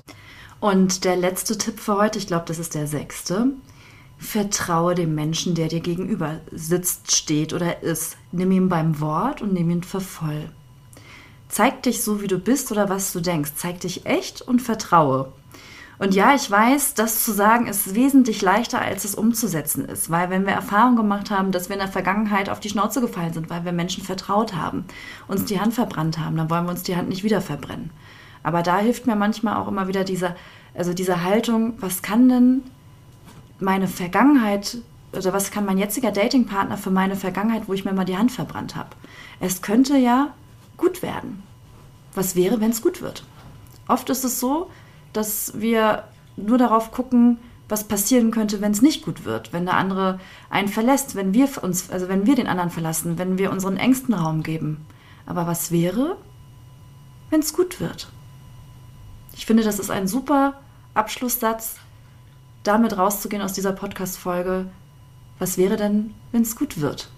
Und 0.59 1.03
der 1.03 1.15
letzte 1.15 1.57
Tipp 1.57 1.79
für 1.79 1.97
heute, 1.97 2.17
ich 2.17 2.25
glaube, 2.25 2.45
das 2.47 2.57
ist 2.57 2.73
der 2.73 2.87
sechste. 2.87 3.51
Vertraue 4.17 4.95
dem 4.95 5.13
Menschen, 5.13 5.53
der 5.53 5.67
dir 5.67 5.81
gegenüber 5.81 6.39
sitzt, 6.51 7.15
steht 7.15 7.53
oder 7.53 7.83
ist. 7.83 8.17
Nimm 8.31 8.51
ihn 8.51 8.67
beim 8.69 8.99
Wort 8.99 9.43
und 9.43 9.53
nimm 9.53 9.69
ihn 9.69 9.83
für 9.83 10.01
voll. 10.01 10.49
Zeig 11.49 11.83
dich 11.83 12.03
so, 12.03 12.21
wie 12.21 12.27
du 12.27 12.39
bist 12.39 12.71
oder 12.71 12.89
was 12.89 13.13
du 13.13 13.19
denkst. 13.19 13.51
Zeig 13.55 13.79
dich 13.79 14.05
echt 14.05 14.41
und 14.41 14.61
vertraue. 14.61 15.31
Und 15.99 16.13
ja, 16.13 16.35
ich 16.35 16.49
weiß, 16.49 16.93
das 16.93 17.23
zu 17.23 17.31
sagen 17.31 17.65
ist 17.65 17.95
wesentlich 17.95 18.41
leichter, 18.43 18.79
als 18.79 19.03
es 19.03 19.15
umzusetzen 19.15 19.85
ist, 19.85 20.11
weil 20.11 20.29
wenn 20.29 20.45
wir 20.45 20.53
Erfahrung 20.53 20.95
gemacht 20.95 21.31
haben, 21.31 21.51
dass 21.51 21.69
wir 21.69 21.75
in 21.75 21.81
der 21.81 21.87
Vergangenheit 21.87 22.49
auf 22.49 22.59
die 22.59 22.69
Schnauze 22.69 23.01
gefallen 23.01 23.33
sind, 23.33 23.49
weil 23.49 23.65
wir 23.65 23.71
Menschen 23.71 24.03
vertraut 24.03 24.53
haben, 24.53 24.85
uns 25.27 25.45
die 25.45 25.59
Hand 25.59 25.73
verbrannt 25.73 26.19
haben, 26.19 26.37
dann 26.37 26.51
wollen 26.51 26.65
wir 26.65 26.71
uns 26.71 26.83
die 26.83 26.95
Hand 26.95 27.09
nicht 27.09 27.23
wieder 27.23 27.41
verbrennen. 27.41 27.89
Aber 28.43 28.61
da 28.61 28.77
hilft 28.77 29.07
mir 29.07 29.15
manchmal 29.15 29.57
auch 29.57 29.67
immer 29.67 29.87
wieder 29.87 30.03
diese, 30.03 30.35
also 30.75 30.93
diese 30.93 31.23
Haltung, 31.23 31.73
was 31.79 32.03
kann 32.03 32.29
denn 32.29 32.63
meine 33.59 33.87
Vergangenheit, 33.87 34.77
oder 35.13 35.33
was 35.33 35.49
kann 35.49 35.65
mein 35.65 35.79
jetziger 35.79 36.11
Datingpartner 36.11 36.77
für 36.77 36.91
meine 36.91 37.15
Vergangenheit, 37.15 37.63
wo 37.67 37.73
ich 37.73 37.85
mir 37.85 37.93
mal 37.93 38.05
die 38.05 38.17
Hand 38.17 38.31
verbrannt 38.31 38.75
habe? 38.75 38.89
Es 39.39 39.63
könnte 39.63 39.97
ja 39.97 40.33
gut 40.77 41.01
werden. 41.01 41.43
Was 42.13 42.35
wäre, 42.35 42.61
wenn 42.61 42.71
es 42.71 42.81
gut 42.81 43.01
wird? 43.01 43.23
Oft 43.87 44.09
ist 44.09 44.23
es 44.23 44.39
so, 44.39 44.69
dass 45.13 45.53
wir 45.59 46.03
nur 46.35 46.57
darauf 46.57 46.91
gucken, 46.91 47.37
was 47.69 47.83
passieren 47.83 48.31
könnte, 48.31 48.61
wenn 48.61 48.71
es 48.71 48.81
nicht 48.81 49.03
gut 49.03 49.25
wird, 49.25 49.51
wenn 49.51 49.65
der 49.65 49.75
andere 49.75 50.19
einen 50.49 50.69
verlässt, 50.69 51.15
wenn 51.15 51.33
wir 51.33 51.49
uns, 51.61 51.89
also 51.89 52.07
wenn 52.07 52.25
wir 52.25 52.35
den 52.35 52.47
anderen 52.47 52.69
verlassen, 52.69 53.17
wenn 53.17 53.37
wir 53.37 53.51
unseren 53.51 53.77
engsten 53.77 54.13
Raum 54.13 54.43
geben. 54.43 54.85
Aber 55.25 55.47
was 55.47 55.71
wäre, 55.71 56.17
wenn 57.29 57.41
es 57.41 57.53
gut 57.53 57.81
wird? 57.81 58.09
Ich 59.33 59.45
finde, 59.45 59.63
das 59.63 59.79
ist 59.79 59.91
ein 59.91 60.07
super 60.07 60.53
Abschlusssatz, 60.93 61.75
damit 62.63 62.97
rauszugehen 62.97 63.41
aus 63.41 63.53
dieser 63.53 63.73
Podcast-Folge. 63.73 64.67
Was 65.39 65.57
wäre 65.57 65.75
denn, 65.75 66.13
wenn 66.31 66.41
es 66.41 66.55
gut 66.55 66.79
wird? 66.79 67.09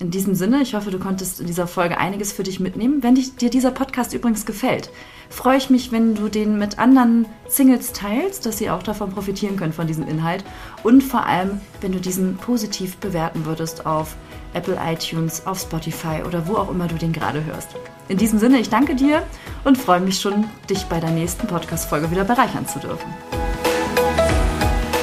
In 0.00 0.10
diesem 0.10 0.34
Sinne, 0.34 0.60
ich 0.60 0.74
hoffe, 0.74 0.90
du 0.90 0.98
konntest 0.98 1.40
in 1.40 1.46
dieser 1.46 1.68
Folge 1.68 1.98
einiges 1.98 2.32
für 2.32 2.42
dich 2.42 2.58
mitnehmen. 2.58 3.02
Wenn 3.02 3.14
dir 3.14 3.48
dieser 3.48 3.70
Podcast 3.70 4.12
übrigens 4.12 4.44
gefällt, 4.44 4.90
freue 5.30 5.56
ich 5.56 5.70
mich, 5.70 5.92
wenn 5.92 6.16
du 6.16 6.28
den 6.28 6.58
mit 6.58 6.80
anderen 6.80 7.26
Singles 7.48 7.92
teilst, 7.92 8.44
dass 8.44 8.58
sie 8.58 8.70
auch 8.70 8.82
davon 8.82 9.12
profitieren 9.12 9.56
können 9.56 9.72
von 9.72 9.86
diesem 9.86 10.08
Inhalt. 10.08 10.44
Und 10.82 11.02
vor 11.02 11.26
allem, 11.26 11.60
wenn 11.80 11.92
du 11.92 12.00
diesen 12.00 12.36
positiv 12.36 12.96
bewerten 12.96 13.46
würdest 13.46 13.86
auf 13.86 14.16
Apple 14.52 14.78
iTunes, 14.84 15.46
auf 15.46 15.60
Spotify 15.60 16.22
oder 16.26 16.48
wo 16.48 16.56
auch 16.56 16.70
immer 16.70 16.88
du 16.88 16.96
den 16.96 17.12
gerade 17.12 17.44
hörst. 17.44 17.68
In 18.08 18.18
diesem 18.18 18.40
Sinne, 18.40 18.58
ich 18.58 18.70
danke 18.70 18.96
dir 18.96 19.22
und 19.62 19.78
freue 19.78 20.00
mich 20.00 20.20
schon, 20.20 20.44
dich 20.68 20.84
bei 20.84 20.98
der 20.98 21.10
nächsten 21.10 21.46
Podcast-Folge 21.46 22.10
wieder 22.10 22.24
bereichern 22.24 22.66
zu 22.66 22.80
dürfen. 22.80 23.14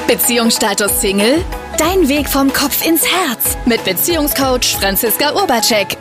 Beziehungsstatus 0.06 1.00
Single? 1.00 1.42
Dein 1.84 2.08
Weg 2.08 2.28
vom 2.28 2.52
Kopf 2.52 2.86
ins 2.86 3.04
Herz 3.04 3.58
mit 3.66 3.84
Beziehungscoach 3.84 4.76
Franziska 4.78 5.34
Urbacek. 5.34 5.98